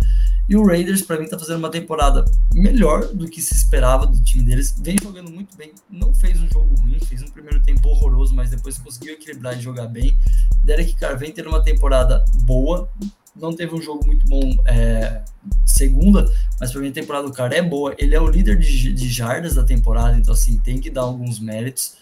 [0.48, 4.20] E o Raiders, para mim, tá fazendo uma temporada melhor do que se esperava do
[4.22, 4.74] time deles.
[4.80, 8.50] Vem jogando muito bem, não fez um jogo ruim, fez um primeiro tempo horroroso, mas
[8.50, 10.16] depois conseguiu equilibrar e jogar bem.
[10.64, 12.90] Derek Carr vem tendo uma temporada boa,
[13.34, 15.22] não teve um jogo muito bom é,
[15.64, 16.30] segunda,
[16.60, 17.94] mas para mim a temporada do cara é boa.
[17.98, 21.38] Ele é o líder de, de jardas da temporada, então assim, tem que dar alguns
[21.38, 21.94] méritos.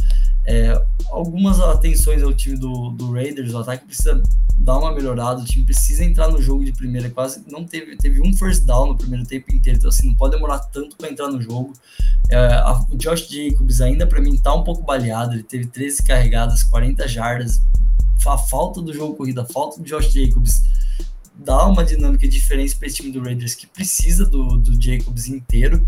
[0.46, 0.72] É,
[1.10, 4.20] algumas atenções ao time do, do Raiders, o ataque precisa
[4.58, 8.20] dar uma melhorada, o time precisa entrar no jogo de primeira, quase não teve, teve
[8.20, 11.28] um first down no primeiro tempo inteiro, então assim, não pode demorar tanto para entrar
[11.28, 11.72] no jogo.
[12.28, 16.02] É, a, o Josh Jacobs ainda para mim tá um pouco baleado, ele teve 13
[16.02, 17.60] carregadas, 40 jardas,
[18.26, 20.62] a falta do jogo corrida, a falta do Josh Jacobs
[21.34, 25.86] dá uma dinâmica diferente para esse time do Raiders que precisa do, do Jacobs inteiro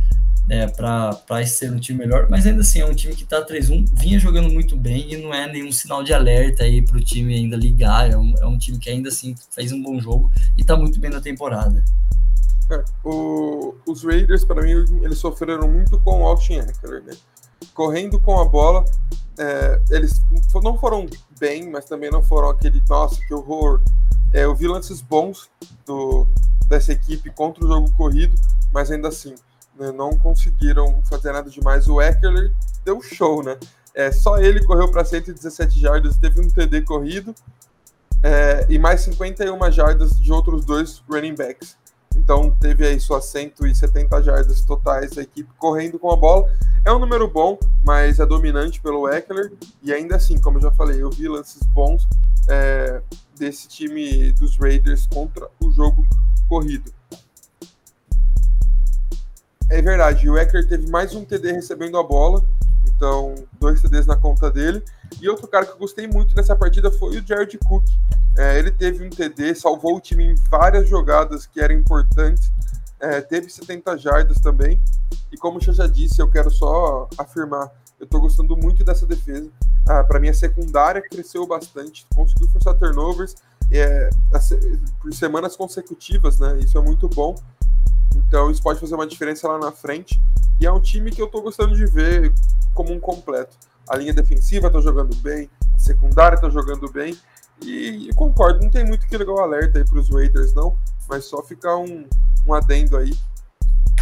[0.48, 3.86] é, para ser um time melhor, mas ainda assim é um time que está 3-1,
[3.94, 7.34] vinha jogando muito bem e não é nenhum sinal de alerta aí para o time
[7.34, 8.10] ainda ligar.
[8.10, 10.98] É um, é um time que ainda assim fez um bom jogo e está muito
[10.98, 11.84] bem na temporada.
[12.70, 17.14] É, o, os Raiders, para mim, eles sofreram muito com o Austin Eckler, né?
[17.74, 18.84] Correndo com a bola,
[19.38, 20.20] é, eles
[20.62, 21.06] não foram
[21.38, 23.80] bem, mas também não foram aquele, nossa, que horror,
[24.32, 25.50] é, eu vi lances bons
[25.86, 26.26] do,
[26.68, 28.34] dessa equipe contra o jogo corrido,
[28.72, 29.34] mas ainda assim,
[29.78, 31.86] né, não conseguiram fazer nada demais.
[31.86, 32.52] O Eckler
[32.84, 33.58] deu show, né?
[33.94, 37.34] É, só ele correu para 117 jardas, teve um TD corrido
[38.22, 41.76] é, e mais 51 jardas de outros dois running backs.
[42.16, 46.46] Então teve aí suas 170 jardas totais a equipe correndo com a bola.
[46.84, 49.52] É um número bom, mas é dominante pelo Eckler.
[49.82, 52.06] E ainda assim, como eu já falei, eu vi lances bons
[52.48, 53.00] é,
[53.38, 56.06] desse time dos Raiders contra o jogo
[56.48, 56.92] corrido.
[59.70, 62.44] É verdade, o Eckler teve mais um TD recebendo a bola,
[63.02, 64.80] então dois TDs na conta dele.
[65.20, 67.84] E outro cara que eu gostei muito nessa partida foi o Jared Cook.
[68.38, 72.52] É, ele teve um TD, salvou o time em várias jogadas que eram importantes.
[73.00, 74.80] É, teve 70 jardas também.
[75.32, 79.50] E como eu já disse, eu quero só afirmar, eu estou gostando muito dessa defesa.
[79.88, 83.34] Ah, para mim, a secundária cresceu bastante, conseguiu forçar turnovers
[83.72, 84.10] é,
[85.00, 86.60] por semanas consecutivas, né?
[86.60, 87.34] Isso é muito bom.
[88.16, 90.20] Então, isso pode fazer uma diferença lá na frente.
[90.60, 92.32] E é um time que eu estou gostando de ver
[92.74, 93.56] como um completo.
[93.88, 97.16] A linha defensiva está jogando bem, a secundária está jogando bem.
[97.60, 100.76] E, e, concordo, não tem muito que ligar o alerta aí para os Raiders, não,
[101.08, 102.06] mas só ficar um,
[102.46, 103.12] um adendo aí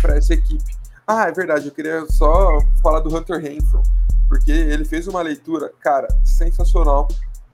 [0.01, 0.77] para essa equipe.
[1.07, 3.83] Ah, é verdade, eu queria só falar do Hunter Renfro,
[4.29, 7.09] porque ele fez uma leitura, cara, sensacional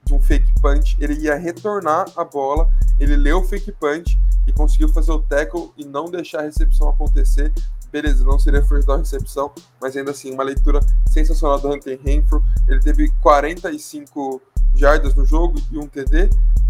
[0.07, 0.97] de um fake punch.
[0.99, 5.71] Ele ia retornar a bola, ele leu o fake punch e conseguiu fazer o tackle
[5.77, 7.53] e não deixar a recepção acontecer.
[7.91, 12.43] Beleza, não seria first down recepção, mas ainda assim, uma leitura sensacional do Hunter Renfro.
[12.67, 14.41] Ele teve 45
[14.75, 16.29] jardas no jogo e um TD.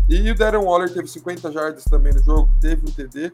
[0.10, 3.32] E o Darren Waller teve 50 jardas também no jogo, teve um TD.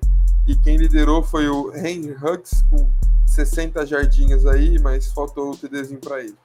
[0.47, 2.89] E quem liderou foi o Henry Huggs com
[3.28, 6.36] 60 jardinhas aí, mas faltou o TDzinho para ele.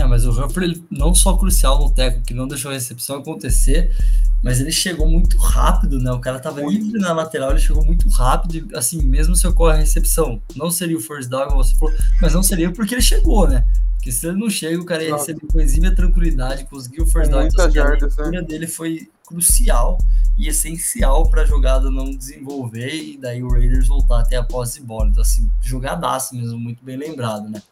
[0.00, 3.94] É, mas o Humphrey não só crucial no teco, que não deixou a recepção acontecer,
[4.42, 6.10] mas ele chegou muito rápido, né?
[6.10, 9.80] O cara tava livre na lateral, ele chegou muito rápido, assim, mesmo se ocorre a
[9.80, 13.66] recepção, não seria o first down, você falou, mas não seria porque ele chegou, né?
[13.96, 17.30] Porque se ele não chega, o cara ia receber com exímia tranquilidade, conseguiu o first
[17.30, 17.46] down.
[17.46, 18.40] Então, a né?
[18.40, 19.98] dele foi crucial
[20.38, 24.80] e essencial para a jogada não desenvolver e daí o Raiders voltar até a posse
[24.80, 25.10] de bola.
[25.10, 27.62] Então, assim, jogadaço mesmo, muito bem lembrado, né?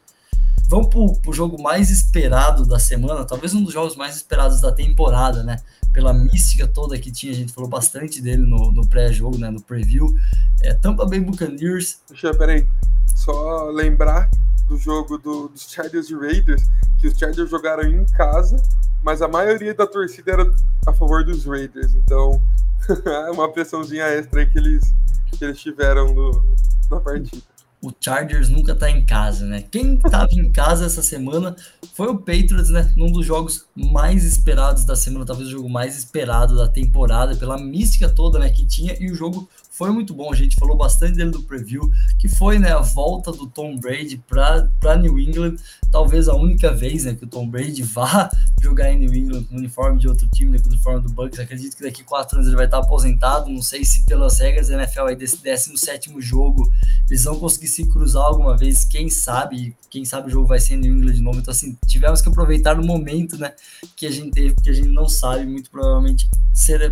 [0.69, 4.71] Vamos pro, pro jogo mais esperado da semana, talvez um dos jogos mais esperados da
[4.71, 5.57] temporada, né?
[5.95, 9.49] Pela mística toda que tinha, a gente falou bastante dele no, no pré-jogo, né?
[9.49, 10.15] No preview.
[10.61, 12.01] É, Tampa Bay Buccaneers.
[12.07, 12.69] Deixa eu, peraí,
[13.17, 14.31] só lembrar
[14.69, 16.63] do jogo do, dos Chargers e Raiders,
[17.01, 18.63] que os Chargers jogaram em casa,
[19.03, 20.55] mas a maioria da torcida era
[20.87, 22.43] a favor dos Raiders, então
[23.07, 24.95] é uma pressãozinha extra aí que eles,
[25.33, 26.45] que eles tiveram no,
[26.91, 27.48] na partida
[27.81, 29.63] o Chargers nunca tá em casa, né?
[29.71, 31.55] Quem tava em casa essa semana
[31.95, 32.93] foi o Patriots, né?
[32.97, 37.57] Num dos jogos mais esperados da semana, talvez o jogo mais esperado da temporada, pela
[37.57, 39.49] mística toda, né, que tinha, e o jogo
[39.79, 40.33] foi muito bom.
[40.33, 44.21] A gente falou bastante dele do preview, que foi né, a volta do Tom Brady
[44.27, 45.55] para New England.
[45.93, 48.29] Talvez a única vez né, que o Tom Brady vá
[48.61, 51.11] jogar em New England com o uniforme de outro time, né, com o uniforme do
[51.11, 51.39] Bucks.
[51.39, 53.49] Acredito que daqui quatro anos ele vai estar aposentado.
[53.49, 56.69] Não sei se pelas regras da NFL aí desse 17 jogo
[57.09, 58.85] eles vão conseguir se cruzar alguma vez.
[58.85, 59.77] Quem sabe?
[59.89, 61.39] Quem sabe o jogo vai ser em New England de novo.
[61.39, 63.55] Então, assim, tivemos que aproveitar o momento né,
[63.95, 66.29] que a gente teve, porque a gente não sabe, muito provavelmente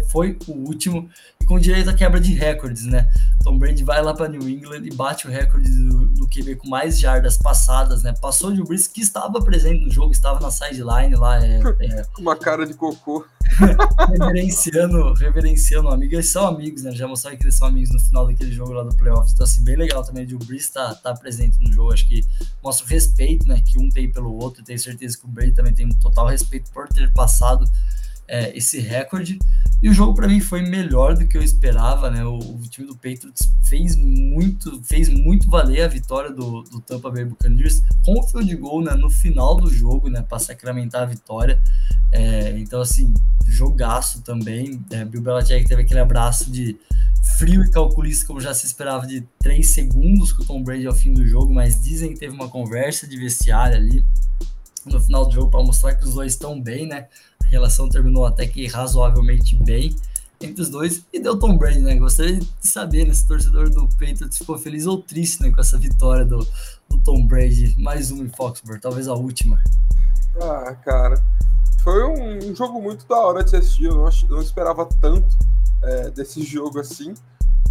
[0.08, 1.08] foi o último
[1.46, 3.08] com direito à quebra de recordes, né?
[3.42, 6.68] Tom Brady vai lá para New England e bate o recorde do, do QB com
[6.68, 8.12] mais jardas passadas, né?
[8.20, 11.42] Passou de Brees, que estava presente no jogo, estava na sideline lá.
[11.44, 12.06] É, é...
[12.18, 13.24] Uma cara de cocô.
[14.08, 16.14] reverenciando, reverenciando amigos.
[16.14, 16.90] Eles são amigos, né?
[16.90, 19.32] Já mostraram que eles são amigos no final daquele jogo lá do playoffs.
[19.32, 21.92] Então, assim, bem legal também de o Breeze estar tá, tá presente no jogo.
[21.92, 22.24] Acho que
[22.60, 23.62] mostra o respeito, né?
[23.64, 24.64] Que um tem pelo outro.
[24.64, 27.64] Tenho certeza que o Brady também tem um total respeito por ter passado
[28.28, 29.38] é, esse recorde.
[29.82, 32.24] E o jogo para mim foi melhor do que eu esperava, né?
[32.24, 37.10] O, o, time do Patriots fez muito, fez muito valer a vitória do, do Tampa
[37.10, 40.22] Bay Buccaneers com o field goal né, no final do jogo, né?
[40.22, 41.60] Para sacramentar a vitória.
[42.10, 43.12] É, então, assim,
[43.46, 44.82] jogaço também.
[44.90, 46.76] É, Bill Belichick teve aquele abraço de
[47.36, 50.94] frio e calculista, como já se esperava, de 3 segundos com o Tom Brady ao
[50.94, 54.04] fim do jogo, mas dizem que teve uma conversa de vestiário ali
[54.86, 57.08] no final do jogo para mostrar que os dois estão bem, né?
[57.46, 59.94] A relação terminou até que razoavelmente bem
[60.40, 61.94] entre os dois e deu Tom Brady, né?
[61.96, 65.60] Gostaria de saber né, se o torcedor do Patriots ficou feliz ou triste né, com
[65.60, 66.46] essa vitória do,
[66.88, 67.74] do Tom Brady.
[67.78, 69.62] Mais uma em Foxborough, talvez a última.
[70.40, 71.22] Ah, cara,
[71.82, 73.84] foi um, um jogo muito da hora de assistir.
[73.84, 75.28] Eu não, não esperava tanto
[75.82, 77.14] é, desse jogo assim,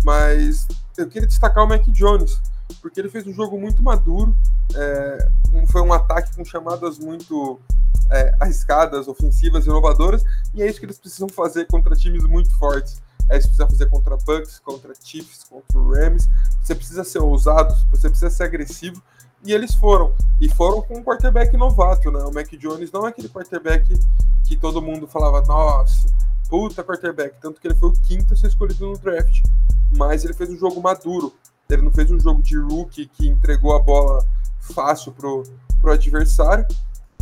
[0.04, 0.68] mas
[0.98, 2.42] eu queria destacar o Mac Jones,
[2.82, 4.36] porque ele fez um jogo muito maduro.
[4.76, 5.30] É,
[5.72, 7.60] foi um ataque com chamadas muito
[8.12, 13.02] é, arriscadas, ofensivas, inovadoras, e é isso que eles precisam fazer contra times muito fortes.
[13.28, 16.28] É isso que precisa fazer contra Bucks, contra Chiefs, contra Rams.
[16.62, 19.02] Você precisa ser ousado, você precisa ser agressivo,
[19.44, 20.14] e eles foram.
[20.40, 22.20] E foram com um quarterback novato, né?
[22.24, 23.98] O Mac Jones não é aquele quarterback
[24.44, 26.08] que todo mundo falava, nossa,
[26.50, 27.36] puta quarterback.
[27.42, 29.42] Tanto que ele foi o quinto a ser escolhido no draft.
[29.96, 31.34] Mas ele fez um jogo maduro.
[31.70, 34.26] Ele não fez um jogo de rookie que entregou a bola
[34.60, 35.44] fácil pro,
[35.82, 36.66] pro adversário.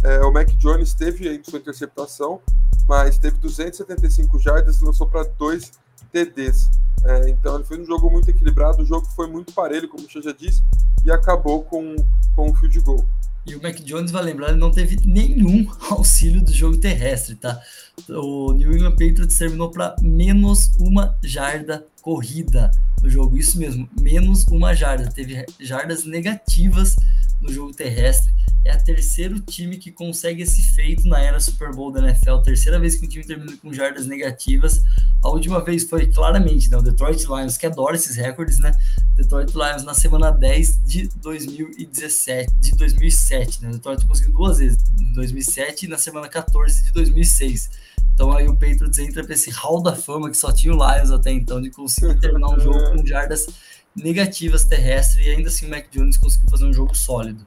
[0.03, 2.41] É, o Mac Jones teve aí sua interceptação,
[2.87, 5.71] mas teve 275 jardas e lançou para dois
[6.11, 6.69] TDs.
[7.05, 10.21] É, então ele fez um jogo muito equilibrado, o jogo foi muito parelho, como você
[10.21, 10.61] já disse,
[11.05, 11.95] e acabou com,
[12.35, 13.05] com o field goal.
[13.45, 17.61] E o Mac Jones, vai lembrar, ele não teve nenhum auxílio do jogo terrestre, tá?
[18.09, 22.71] O New England Patriots terminou para menos uma jarda corrida
[23.01, 23.37] no jogo.
[23.37, 25.09] Isso mesmo, menos uma jarda.
[25.11, 26.95] Teve jardas negativas
[27.43, 28.33] no jogo terrestre.
[28.65, 32.37] É a terceiro time que consegue esse feito na era Super Bowl da NFL.
[32.37, 34.81] Terceira vez que um time termina com jardas negativas.
[35.21, 38.71] A última vez foi claramente né, o Detroit Lions, que adora esses recordes, né?
[39.17, 43.69] Detroit Lions na semana 10 de 2017, de 2007, né?
[43.69, 47.69] O Detroit conseguiu duas vezes, em 2007 e na semana 14 de 2006.
[48.13, 51.11] Então aí o Patriots entra para esse hall da fama que só tinha o Lions
[51.11, 53.47] até então de conseguir terminar um jogo com jardas
[53.95, 57.45] negativas terrestres e ainda assim o Mac Jones conseguiu fazer um jogo sólido.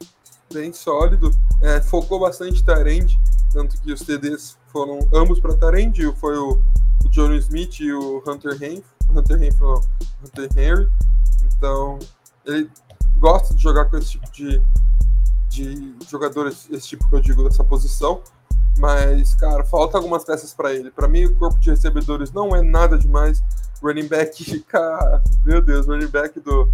[0.52, 1.30] Bem sólido,
[1.60, 3.18] é, focou bastante Tarend,
[3.52, 6.62] tanto que os TDs foram ambos para Tarend, foi o,
[7.04, 9.80] o Smith e o Hunter Henry, Hunter Henry, não,
[10.24, 10.88] Hunter Henry,
[11.44, 11.98] então
[12.44, 12.70] ele
[13.18, 14.62] gosta de jogar com esse tipo de,
[15.48, 18.22] de jogadores, esse tipo que eu digo dessa posição,
[18.78, 20.90] mas, cara, falta algumas peças para ele.
[20.90, 23.42] Para mim, o corpo de recebedores não é nada demais
[23.82, 26.70] running back, cara, meu Deus, running back do,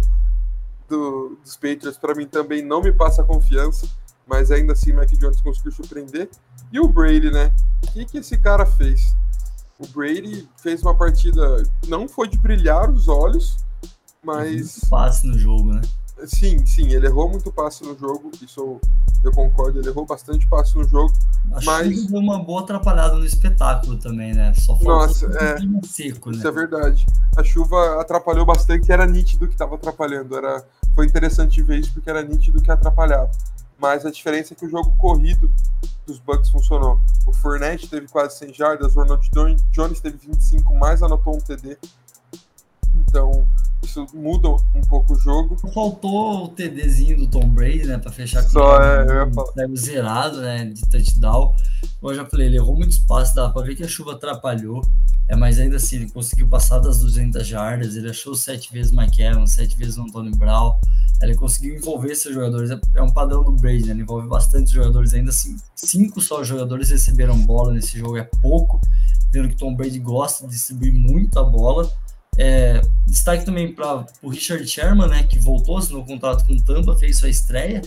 [0.87, 3.87] do dos Patriots para mim também não me passa confiança,
[4.25, 6.29] mas ainda assim Mac Jones conseguiu surpreender.
[6.71, 7.51] E o Brady, né?
[7.83, 9.15] O que, que esse cara fez?
[9.77, 13.57] O Brady fez uma partida, não foi de brilhar os olhos,
[14.23, 14.79] mas.
[14.89, 15.81] Passe no jogo, né?
[16.25, 18.81] Sim, sim, ele errou muito passe no jogo, isso eu,
[19.23, 21.13] eu concordo, ele errou bastante passe no jogo.
[21.53, 21.87] Acho mas...
[21.87, 24.53] que deu uma boa atrapalhada no espetáculo também, né?
[24.53, 26.49] Só Nossa, é, seco, isso né?
[26.49, 27.05] é verdade.
[27.35, 30.37] A chuva atrapalhou bastante, era nítido que estava atrapalhando.
[30.37, 30.63] Era,
[30.95, 33.31] foi interessante ver isso porque era nítido que atrapalhava.
[33.77, 35.51] Mas a diferença é que o jogo corrido
[36.05, 36.99] dos Bucks funcionou.
[37.25, 39.29] O Fournette teve quase 100 jardas, o Ronald
[39.71, 41.77] Jones teve 25, mais anotou um TD.
[42.95, 43.47] Então,
[43.83, 45.57] isso muda um pouco o jogo.
[45.73, 49.67] Faltou o TDzinho do Tom Brady, né, para fechar com Só, é, eu ia falar.
[49.67, 51.53] um zerado, né, de touchdown.
[51.99, 54.81] Como eu já falei, ele errou muito espaço, dá para ver que a chuva atrapalhou.
[55.29, 58.97] É, mas ainda assim, ele conseguiu passar das 200 jardas, ele achou sete vezes o
[58.97, 60.75] Mike Evans, sete vezes o Antônio Brown.
[61.21, 63.91] Ele conseguiu envolver seus jogadores, é, é um padrão do Brady, né?
[63.91, 68.81] ele envolve bastante jogadores, ainda assim, cinco só jogadores receberam bola nesse jogo, é pouco,
[69.31, 71.89] vendo que Tom Brady gosta de distribuir muito a bola.
[72.37, 76.95] É, destaque também para o Richard Sherman, né, que voltou, assinou contrato com o Tampa,
[76.95, 77.81] fez sua estreia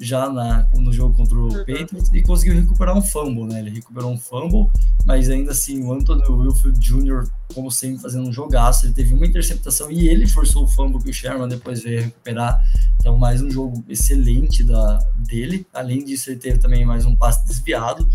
[0.00, 1.58] já na, no jogo contra o uhum.
[1.58, 3.60] Patriots e conseguiu recuperar um fumble, né?
[3.60, 4.70] Ele recuperou um fumble,
[5.04, 8.86] mas ainda assim o Anthony Wilfield Jr., como sempre, fazendo um jogaço.
[8.86, 12.58] Ele teve uma interceptação e ele forçou o fumble que o Sherman depois veio recuperar.
[12.98, 15.66] Então, mais um jogo excelente da, dele.
[15.74, 18.08] Além disso, ele teve também mais um passe desviado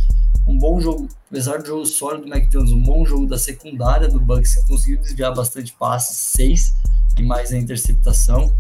[0.47, 4.19] um bom jogo, apesar do jogo sólido do McDonald's, um bom jogo da secundária do
[4.19, 6.73] Bucks, que conseguiu desviar bastante passes, seis,
[7.17, 8.53] e mais a interceptação.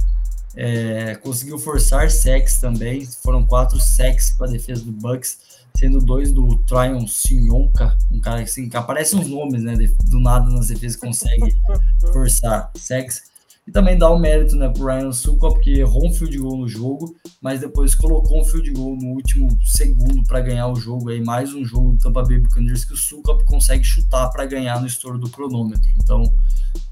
[0.55, 5.37] É, conseguiu forçar sacks também, foram quatro sacks para a defesa do Bucks,
[5.77, 9.75] sendo dois do Tryon Sinhonka, um cara assim, que aparece uns nomes, né,
[10.05, 11.55] do nada nas defesas consegue
[12.13, 13.34] forçar sacks.
[13.67, 16.57] E também dá o mérito né, para o Ryan Sukop, que errou um field goal
[16.57, 21.09] no jogo, mas depois colocou um field goal no último segundo para ganhar o jogo.
[21.09, 24.79] Aí mais um jogo do Tampa Bay Buccaneers que o Sukop consegue chutar para ganhar
[24.79, 25.89] no estouro do cronômetro.
[25.95, 26.31] Então,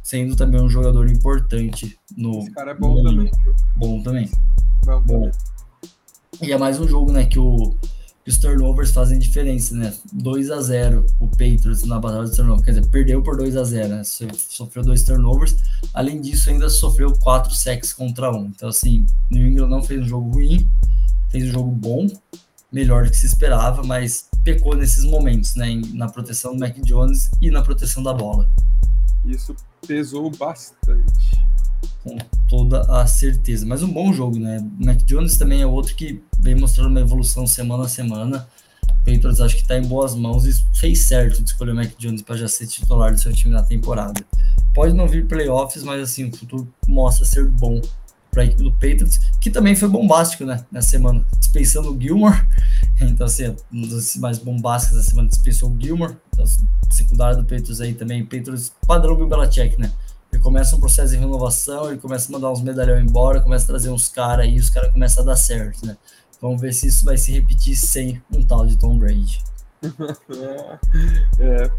[0.02, 2.40] sendo também um jogador importante no.
[2.40, 3.32] Esse cara é bom no também.
[3.76, 4.30] Bom também.
[4.84, 5.32] Bom, bom.
[6.42, 7.76] E é mais um jogo né, que o
[8.26, 9.94] os turnovers fazem diferença, né?
[10.14, 13.64] 2 a 0 o Patriots na batalha de turnovers, quer dizer, perdeu por 2 a
[13.64, 14.04] 0 né?
[14.04, 15.56] Sofreu dois turnovers.
[15.94, 18.46] Além disso, ainda sofreu quatro sacks contra um.
[18.46, 20.68] Então, assim, New England não fez um jogo ruim,
[21.30, 22.08] fez um jogo bom,
[22.72, 25.82] melhor do que se esperava, mas pecou nesses momentos, né?
[25.94, 28.50] Na proteção do Mac Jones e na proteção da bola.
[29.26, 29.56] Isso
[29.86, 31.43] pesou bastante
[32.04, 32.18] com
[32.50, 33.66] toda a certeza.
[33.66, 34.66] Mas um bom jogo, né?
[34.80, 38.48] Mac Jones também é outro que vem mostrando uma evolução semana a semana.
[39.06, 42.22] Patriots acho que está em boas mãos e fez certo de escolher o Mac Jones
[42.22, 44.24] para já ser titular do seu time na temporada.
[44.74, 47.82] Pode não vir playoffs, mas assim, o futuro mostra ser bom
[48.34, 50.66] para a equipe do Patriots, que também foi bombástico, né?
[50.72, 52.36] Na semana, dispensando o Gilmore.
[53.02, 56.16] Então, assim, um dos mais bombásticos da semana dispensou o Gilmore.
[56.32, 56.46] Então,
[56.90, 59.92] secundário do Patriots aí também, Patriots padrão Bill Belichick, né?
[60.44, 63.90] Começa um processo de renovação, ele começa a mandar uns medalhão embora, começa a trazer
[63.90, 65.98] uns caras aí, os caras começam a dar certo, né?
[66.42, 69.42] Vamos ver se isso vai se repetir sem um tal de Tom Brady.
[71.40, 71.72] é.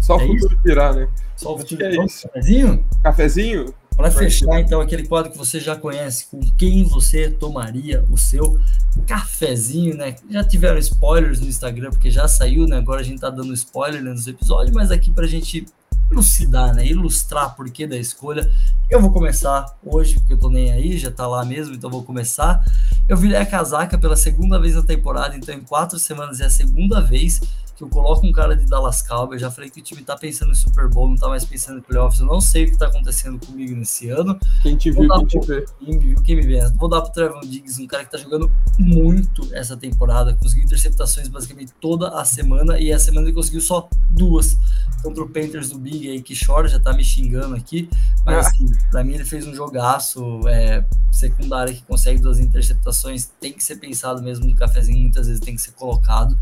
[0.00, 1.08] Só é o futuro tirar, né?
[1.36, 2.28] Só o futuro é isso.
[2.28, 2.84] Cafezinho?
[3.04, 3.74] Cafezinho?
[3.96, 8.58] Para fechar, então, aquele quadro que você já conhece, com quem você tomaria o seu
[9.06, 10.16] cafezinho, né?
[10.30, 12.78] Já tiveram spoilers no Instagram, porque já saiu, né?
[12.78, 15.66] Agora a gente tá dando spoiler nos episódios, mas aqui pra gente
[16.12, 16.86] elucidar, né?
[16.86, 18.48] Ilustrar por que da escolha.
[18.88, 22.04] Eu vou começar hoje, porque eu tô nem aí, já tá lá mesmo, então vou
[22.04, 22.62] começar.
[23.08, 26.50] Eu virei a casaca pela segunda vez na temporada, então em quatro semanas é a
[26.50, 27.40] segunda vez
[27.82, 29.40] que eu coloco um cara de Dallas Cowboys.
[29.40, 31.82] Já falei que o time tá pensando em Super Bowl, não tá mais pensando em
[31.82, 32.20] playoffs.
[32.20, 34.38] Eu não sei o que tá acontecendo comigo nesse ano.
[34.62, 35.64] Quem te viu, quem te vê.
[35.78, 36.60] Quem me viu, quem me vê.
[36.76, 40.34] Vou dar pro Trevor Diggs, um cara que tá jogando muito essa temporada.
[40.34, 44.56] Conseguiu interceptações basicamente toda a semana e a semana ele conseguiu só duas
[45.02, 47.90] contra o Panthers do Big aí que chora, já tá me xingando aqui.
[48.24, 48.48] Mas ah.
[48.48, 53.30] assim, pra mim ele fez um jogaço é, secundário que consegue duas interceptações.
[53.40, 56.38] Tem que ser pensado mesmo no cafezinho, muitas vezes tem que ser colocado.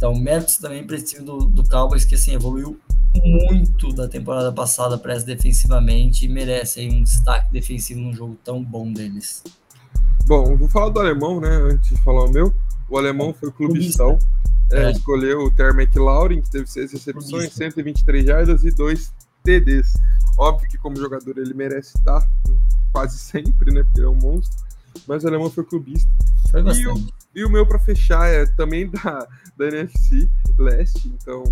[0.00, 2.80] Então, méritos também para esse time do, do Cowboys, que assim, evoluiu
[3.22, 8.64] muito da temporada passada para defensivamente e merece aí um destaque defensivo num jogo tão
[8.64, 9.44] bom deles.
[10.24, 11.50] Bom, vou falar do alemão, né?
[11.50, 12.50] Antes de falar o meu.
[12.88, 14.18] O alemão foi o clubistão.
[14.72, 14.90] É, é.
[14.90, 17.56] Escolheu o Ter McLaurin, que teve seis recepções, clubista.
[17.56, 19.12] 123 jardas e dois
[19.44, 19.92] TDs.
[20.38, 22.26] Óbvio que como jogador ele merece estar
[22.90, 23.82] quase sempre, né?
[23.82, 24.64] Porque ele é um monstro.
[25.06, 26.10] Mas o alemão foi clubista.
[26.50, 29.26] Foi e, o, e o meu para fechar é também da,
[29.56, 30.28] da NFC
[30.58, 31.08] Leste.
[31.08, 31.44] Então,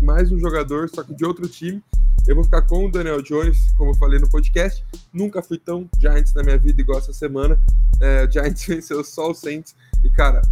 [0.00, 1.82] mais um jogador, só que de outro time.
[2.26, 4.84] Eu vou ficar com o Daniel Jones, como eu falei no podcast.
[5.12, 7.58] Nunca fui tão Giants na minha vida igual essa semana.
[8.00, 9.74] É, Giants venceu só o Saints.
[10.04, 10.42] E, cara,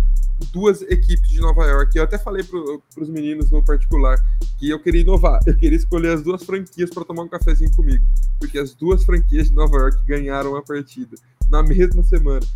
[0.53, 1.97] duas equipes de Nova York.
[1.97, 2.59] Eu até falei para
[3.03, 4.17] os meninos no particular
[4.59, 5.41] que eu queria inovar.
[5.47, 8.05] Eu queria escolher as duas franquias para tomar um cafezinho comigo.
[8.39, 11.17] Porque as duas franquias de Nova York ganharam a partida
[11.51, 12.47] na mesma semana.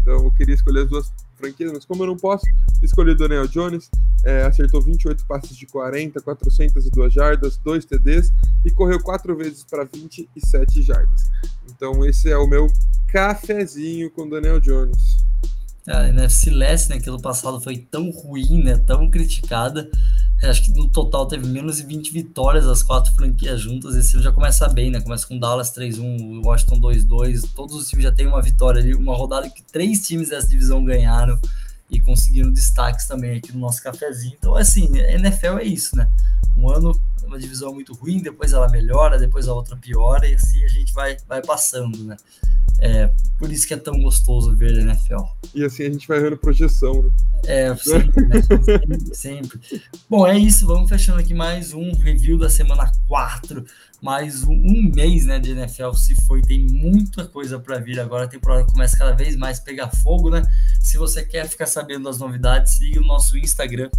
[0.00, 2.44] Então eu queria escolher as duas franquias, mas como eu não posso,
[2.82, 3.88] escolhi o Daniel Jones,
[4.24, 8.32] é, acertou 28 passes de 40, 402 jardas, 2 TDs
[8.64, 11.30] e correu 4 vezes para 27 jardas.
[11.70, 12.66] Então esse é o meu
[13.08, 15.24] cafezinho com Daniel Jones.
[15.86, 19.90] A NFC Leste, né, que passado foi tão ruim, né, tão criticada,
[20.46, 23.96] acho que no total teve menos de 20 vitórias as quatro franquias juntas.
[23.96, 25.00] Esse ano já começa bem, né?
[25.00, 27.44] Começa com Dallas 3-1, Washington 2-2.
[27.54, 28.94] Todos os times já têm uma vitória ali.
[28.94, 31.38] Uma rodada que três times dessa divisão ganharam
[31.90, 34.34] e conseguiram destaques também aqui no nosso cafezinho.
[34.38, 36.08] Então, assim, NFL é isso, né?
[36.56, 40.64] Um ano uma divisão muito ruim, depois ela melhora, depois a outra piora, e assim
[40.64, 42.16] a gente vai, vai passando, né?
[42.80, 45.22] É, por isso que é tão gostoso ver a NFL.
[45.54, 47.10] E assim a gente vai vendo projeção, né?
[47.44, 48.42] É, sempre, né?
[48.42, 49.82] sempre, sempre.
[50.08, 50.66] Bom, é isso.
[50.66, 53.64] Vamos fechando aqui mais um review da semana 4.
[54.00, 56.40] Mais um, mês né, de NFL se foi.
[56.40, 58.24] Tem muita coisa para vir agora.
[58.24, 60.42] A temporada começa cada vez mais a pegar fogo, né?
[60.80, 63.90] Se você quer ficar sabendo das novidades, siga o nosso Instagram,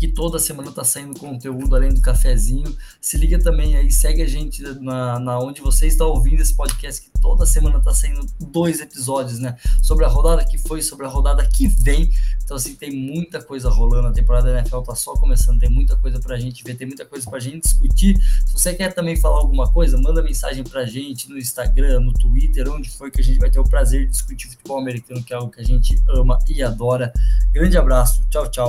[0.00, 2.74] que toda semana tá saindo conteúdo além do cafezinho.
[2.98, 7.02] Se liga também aí, segue a gente na, na onde você está ouvindo esse podcast,
[7.02, 9.58] que toda semana tá saindo dois episódios, né?
[9.82, 12.10] Sobre a rodada que foi, sobre a rodada que vem.
[12.42, 14.08] Então, assim, tem muita coisa rolando.
[14.08, 17.04] A temporada da NFL tá só começando, tem muita coisa pra gente ver, tem muita
[17.04, 18.18] coisa pra gente discutir.
[18.46, 22.72] Se você quer também falar alguma coisa, manda mensagem pra gente no Instagram, no Twitter,
[22.72, 25.36] onde for que a gente vai ter o prazer de discutir futebol americano, que é
[25.36, 27.12] algo que a gente ama e adora.
[27.52, 28.68] Grande abraço, tchau, tchau.